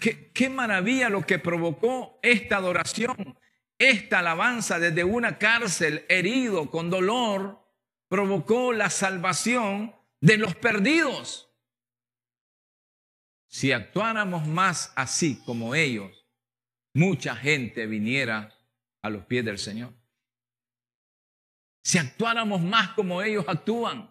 Qué, 0.00 0.30
qué 0.32 0.48
maravilla 0.48 1.08
lo 1.08 1.26
que 1.26 1.38
provocó 1.38 2.18
esta 2.22 2.56
adoración, 2.56 3.38
esta 3.78 4.20
alabanza 4.20 4.78
desde 4.78 5.04
una 5.04 5.38
cárcel 5.38 6.04
herido 6.08 6.70
con 6.70 6.88
dolor, 6.88 7.62
provocó 8.08 8.72
la 8.72 8.88
salvación 8.88 9.94
de 10.20 10.38
los 10.38 10.54
perdidos. 10.54 11.50
Si 13.48 13.72
actuáramos 13.72 14.46
más 14.46 14.92
así 14.96 15.42
como 15.44 15.74
ellos, 15.74 16.26
mucha 16.94 17.36
gente 17.36 17.86
viniera 17.86 18.54
a 19.02 19.10
los 19.10 19.24
pies 19.24 19.44
del 19.44 19.58
Señor. 19.58 19.94
Si 21.86 21.98
actuáramos 21.98 22.60
más 22.62 22.94
como 22.94 23.22
ellos 23.22 23.44
actúan, 23.46 24.10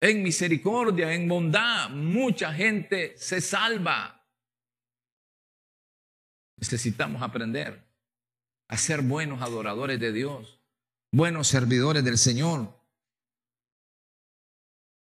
en 0.00 0.20
misericordia, 0.20 1.12
en 1.12 1.28
bondad, 1.28 1.90
mucha 1.90 2.52
gente 2.52 3.16
se 3.16 3.40
salva. 3.40 4.28
Necesitamos 6.56 7.22
aprender 7.22 7.88
a 8.66 8.76
ser 8.76 9.00
buenos 9.02 9.40
adoradores 9.42 10.00
de 10.00 10.12
Dios, 10.12 10.60
buenos 11.12 11.46
servidores 11.46 12.02
del 12.02 12.18
Señor. 12.18 12.76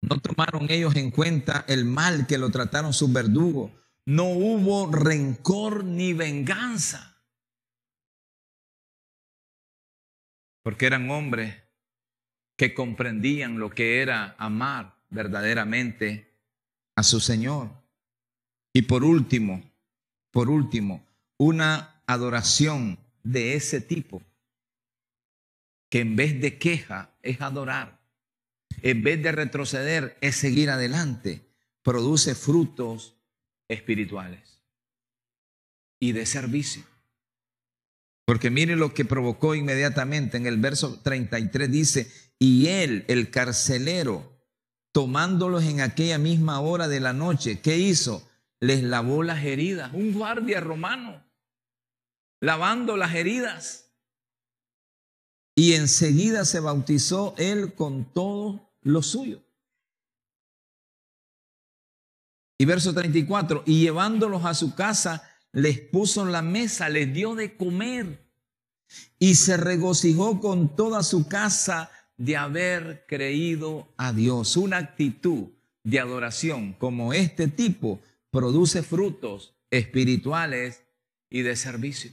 No 0.00 0.20
tomaron 0.20 0.70
ellos 0.70 0.94
en 0.94 1.10
cuenta 1.10 1.64
el 1.66 1.86
mal 1.86 2.28
que 2.28 2.38
lo 2.38 2.50
trataron 2.50 2.92
sus 2.92 3.12
verdugos. 3.12 3.72
No 4.04 4.26
hubo 4.26 4.92
rencor 4.92 5.82
ni 5.82 6.12
venganza. 6.12 7.17
Porque 10.68 10.84
eran 10.84 11.10
hombres 11.10 11.54
que 12.58 12.74
comprendían 12.74 13.58
lo 13.58 13.70
que 13.70 14.02
era 14.02 14.36
amar 14.38 15.02
verdaderamente 15.08 16.30
a 16.94 17.02
su 17.02 17.20
Señor. 17.20 17.70
Y 18.74 18.82
por 18.82 19.02
último, 19.02 19.62
por 20.30 20.50
último, 20.50 21.06
una 21.38 22.02
adoración 22.06 22.98
de 23.22 23.54
ese 23.54 23.80
tipo, 23.80 24.22
que 25.88 26.00
en 26.00 26.16
vez 26.16 26.38
de 26.38 26.58
queja 26.58 27.16
es 27.22 27.40
adorar, 27.40 27.98
en 28.82 29.02
vez 29.02 29.22
de 29.22 29.32
retroceder 29.32 30.18
es 30.20 30.36
seguir 30.36 30.68
adelante, 30.68 31.48
produce 31.80 32.34
frutos 32.34 33.16
espirituales 33.68 34.60
y 35.98 36.12
de 36.12 36.26
servicio. 36.26 36.84
Porque 38.28 38.50
mire 38.50 38.76
lo 38.76 38.92
que 38.92 39.06
provocó 39.06 39.54
inmediatamente 39.54 40.36
en 40.36 40.44
el 40.44 40.58
verso 40.58 41.00
33 41.00 41.72
dice, 41.72 42.12
y 42.38 42.66
él, 42.66 43.06
el 43.08 43.30
carcelero, 43.30 44.38
tomándolos 44.92 45.64
en 45.64 45.80
aquella 45.80 46.18
misma 46.18 46.60
hora 46.60 46.88
de 46.88 47.00
la 47.00 47.14
noche, 47.14 47.62
¿qué 47.62 47.78
hizo? 47.78 48.28
Les 48.60 48.82
lavó 48.82 49.22
las 49.22 49.42
heridas, 49.42 49.94
un 49.94 50.12
guardia 50.12 50.60
romano, 50.60 51.24
lavando 52.38 52.98
las 52.98 53.14
heridas. 53.14 53.94
Y 55.54 55.72
enseguida 55.72 56.44
se 56.44 56.60
bautizó 56.60 57.34
él 57.38 57.72
con 57.72 58.12
todo 58.12 58.76
lo 58.82 59.02
suyo. 59.02 59.42
Y 62.58 62.66
verso 62.66 62.92
34, 62.92 63.62
y 63.64 63.80
llevándolos 63.80 64.44
a 64.44 64.52
su 64.52 64.74
casa, 64.74 65.27
les 65.52 65.80
puso 65.80 66.22
en 66.22 66.32
la 66.32 66.42
mesa, 66.42 66.88
les 66.88 67.12
dio 67.12 67.34
de 67.34 67.56
comer. 67.56 68.26
Y 69.18 69.34
se 69.34 69.56
regocijó 69.56 70.40
con 70.40 70.74
toda 70.74 71.02
su 71.02 71.28
casa 71.28 71.90
de 72.16 72.36
haber 72.36 73.04
creído 73.06 73.92
a 73.96 74.12
Dios. 74.12 74.56
Una 74.56 74.78
actitud 74.78 75.50
de 75.84 76.00
adoración 76.00 76.72
como 76.74 77.12
este 77.12 77.48
tipo 77.48 78.00
produce 78.30 78.82
frutos 78.82 79.54
espirituales 79.70 80.84
y 81.30 81.42
de 81.42 81.56
servicio. 81.56 82.12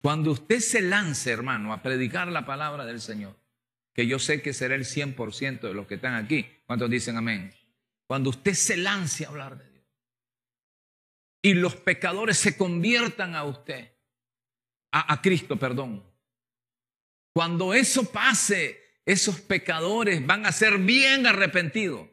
Cuando 0.00 0.30
usted 0.30 0.60
se 0.60 0.80
lance, 0.80 1.30
hermano, 1.30 1.72
a 1.72 1.82
predicar 1.82 2.28
la 2.28 2.46
palabra 2.46 2.84
del 2.86 3.00
Señor, 3.00 3.36
que 3.92 4.06
yo 4.06 4.20
sé 4.20 4.42
que 4.42 4.52
será 4.52 4.76
el 4.76 4.84
100% 4.84 5.60
de 5.60 5.74
los 5.74 5.88
que 5.88 5.96
están 5.96 6.14
aquí, 6.14 6.46
¿cuántos 6.66 6.88
dicen 6.88 7.16
amén? 7.16 7.52
Cuando 8.06 8.30
usted 8.30 8.54
se 8.54 8.76
lance 8.76 9.24
a 9.24 9.28
hablar 9.28 9.58
de 9.58 9.68
Dios 9.70 9.77
y 11.48 11.54
los 11.54 11.76
pecadores 11.76 12.36
se 12.36 12.58
conviertan 12.58 13.34
a 13.34 13.44
usted, 13.44 13.90
a, 14.92 15.22
Cristo, 15.22 15.58
perdón, 15.58 16.04
cuando 17.32 17.72
eso 17.72 18.12
pase, 18.12 19.00
esos 19.06 19.40
pecadores 19.40 20.26
van 20.26 20.44
a 20.44 20.52
ser 20.52 20.76
bien 20.76 21.26
arrepentidos. 21.26 22.06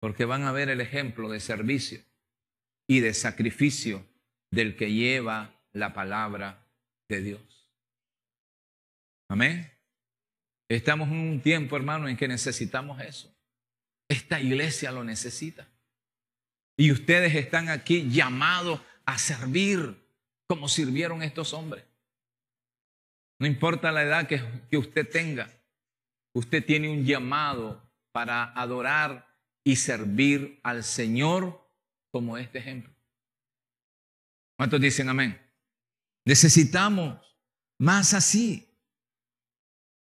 Porque 0.00 0.24
van 0.24 0.42
a 0.42 0.50
ver 0.50 0.70
el 0.70 0.80
ejemplo 0.80 1.30
de 1.30 1.38
servicio 1.38 2.02
y 2.88 2.98
de 2.98 3.14
sacrificio 3.14 4.04
del 4.50 4.74
que 4.74 4.92
lleva 4.92 5.62
la 5.72 5.94
palabra 5.94 6.66
de 7.08 7.20
Dios. 7.20 7.70
Amén. 9.28 9.70
Estamos 10.68 11.08
en 11.08 11.14
un 11.14 11.40
tiempo, 11.40 11.76
hermano, 11.76 12.08
en 12.08 12.16
que 12.16 12.26
necesitamos 12.26 13.00
eso. 13.00 13.32
Esta 14.08 14.40
iglesia 14.40 14.90
lo 14.90 15.04
necesita. 15.04 15.71
Y 16.76 16.90
ustedes 16.90 17.34
están 17.34 17.68
aquí 17.68 18.08
llamados 18.10 18.80
a 19.04 19.18
servir 19.18 19.96
como 20.48 20.68
sirvieron 20.68 21.22
estos 21.22 21.52
hombres. 21.52 21.84
No 23.38 23.46
importa 23.46 23.90
la 23.90 24.02
edad 24.02 24.28
que, 24.28 24.76
usted 24.76 25.08
tenga, 25.08 25.50
usted 26.32 26.64
tiene 26.64 26.88
un 26.88 27.04
llamado 27.04 27.82
para 28.12 28.52
adorar 28.52 29.26
y 29.64 29.76
servir 29.76 30.60
al 30.62 30.84
Señor 30.84 31.60
como 32.12 32.38
este 32.38 32.58
ejemplo. 32.58 32.92
¿Cuántos 34.56 34.80
dicen 34.80 35.08
amén? 35.08 35.40
Necesitamos 36.24 37.18
más 37.78 38.14
así, 38.14 38.68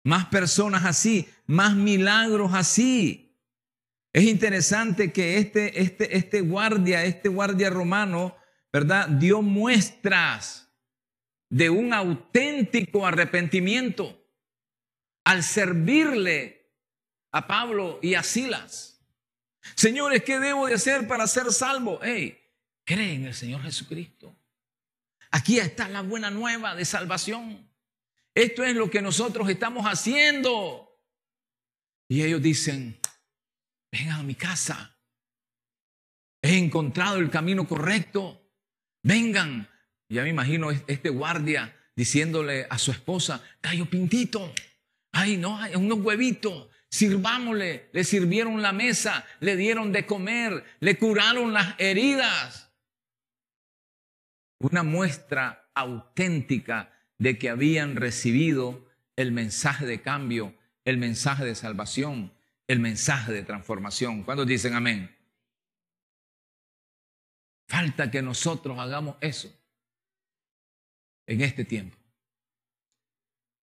más 0.03 0.28
personas 0.28 0.86
así, 0.86 1.28
más 1.47 1.76
milagros 1.76 2.53
así. 2.53 3.31
Es 4.14 4.24
interesante 4.24 5.14
que 5.14 5.38
este, 5.38 5.82
este, 5.82 6.18
este 6.18 6.41
guardia, 6.41 7.05
este 7.05 7.30
guardia 7.30 7.70
romano, 7.70 8.36
¿verdad? 8.72 9.07
Dio 9.07 9.41
muestras 9.41 10.70
de 11.49 11.70
un 11.70 11.93
auténtico 11.93 13.05
arrepentimiento 13.05 14.18
al 15.24 15.43
servirle 15.43 16.72
a 17.32 17.47
Pablo 17.47 17.99
y 18.01 18.16
a 18.16 18.24
Silas. 18.24 19.01
Señores, 19.76 20.24
¿qué 20.24 20.39
debo 20.39 20.68
de 20.68 20.74
hacer 20.74 21.07
para 21.07 21.28
ser 21.28 21.51
salvo? 21.53 21.99
Hey, 22.01 22.38
cree 22.84 23.14
en 23.14 23.26
el 23.26 23.34
Señor 23.34 23.62
Jesucristo. 23.62 24.36
Aquí 25.30 25.59
está 25.59 25.88
la 25.88 26.01
buena 26.01 26.30
nueva 26.30 26.76
de 26.76 26.84
salvación. 26.84 27.70
Esto 28.36 28.64
es 28.64 28.76
lo 28.76 28.89
que 28.89 29.01
nosotros 29.01 29.49
estamos 29.49 29.86
haciendo. 29.86 30.99
Y 32.09 32.24
ellos 32.24 32.41
dicen, 32.41 32.97
vengan 33.92 34.20
a 34.20 34.24
mi 34.24 34.36
casa. 34.36 34.98
He 36.42 36.58
encontrado 36.58 37.18
el 37.18 37.30
camino 37.30 37.68
correcto. 37.68 38.42
Vengan. 39.04 39.68
Ya 40.10 40.24
me 40.24 40.30
imagino 40.30 40.72
este 40.72 41.10
guardia 41.10 41.76
diciéndole 41.96 42.68
a 42.70 42.78
su 42.78 42.92
esposa, 42.92 43.44
Cayo 43.60 43.86
Pintito, 43.89 44.54
ay 45.12 45.38
no, 45.38 45.58
hay 45.58 45.76
unos 45.76 46.00
huevitos, 46.00 46.70
sirvámosle. 46.89 47.89
Le 47.94 48.04
sirvieron 48.04 48.62
la 48.62 48.74
mesa, 48.74 49.26
le 49.39 49.56
dieron 49.56 49.92
de 49.92 50.06
comer, 50.06 50.64
le 50.80 50.98
curaron 50.98 51.54
las 51.54 51.76
heridas. 51.80 52.72
Una 54.60 54.84
muestra 54.84 55.70
auténtica 55.74 56.94
de 57.18 57.38
que 57.38 57.50
habían 57.50 57.96
recibido 57.96 58.88
el 59.16 59.32
mensaje 59.32 59.86
de 59.86 60.02
cambio, 60.02 60.56
el 60.86 60.98
mensaje 60.98 61.46
de 61.46 61.56
salvación, 61.56 62.34
el 62.72 62.80
mensaje 62.80 63.34
de 63.34 63.43
transformación. 63.43 64.24
¿Cuántos 64.24 64.47
dicen 64.47 64.74
amén? 64.74 65.13
Falta 67.67 68.09
que 68.09 68.22
nosotros 68.22 68.80
hagamos 68.80 69.17
eso 69.19 69.53
en 71.28 71.41
este 71.41 71.65
tiempo. 71.65 71.97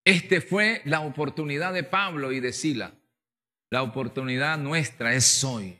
Este 0.05 0.41
fue 0.41 0.83
la 0.85 1.01
oportunidad 1.01 1.73
de 1.73 1.85
Pablo 1.85 2.33
y 2.33 2.41
de 2.41 2.53
Sila. 2.53 2.95
La 3.71 3.83
oportunidad 3.83 4.59
nuestra 4.59 5.15
es 5.15 5.43
hoy. 5.45 5.79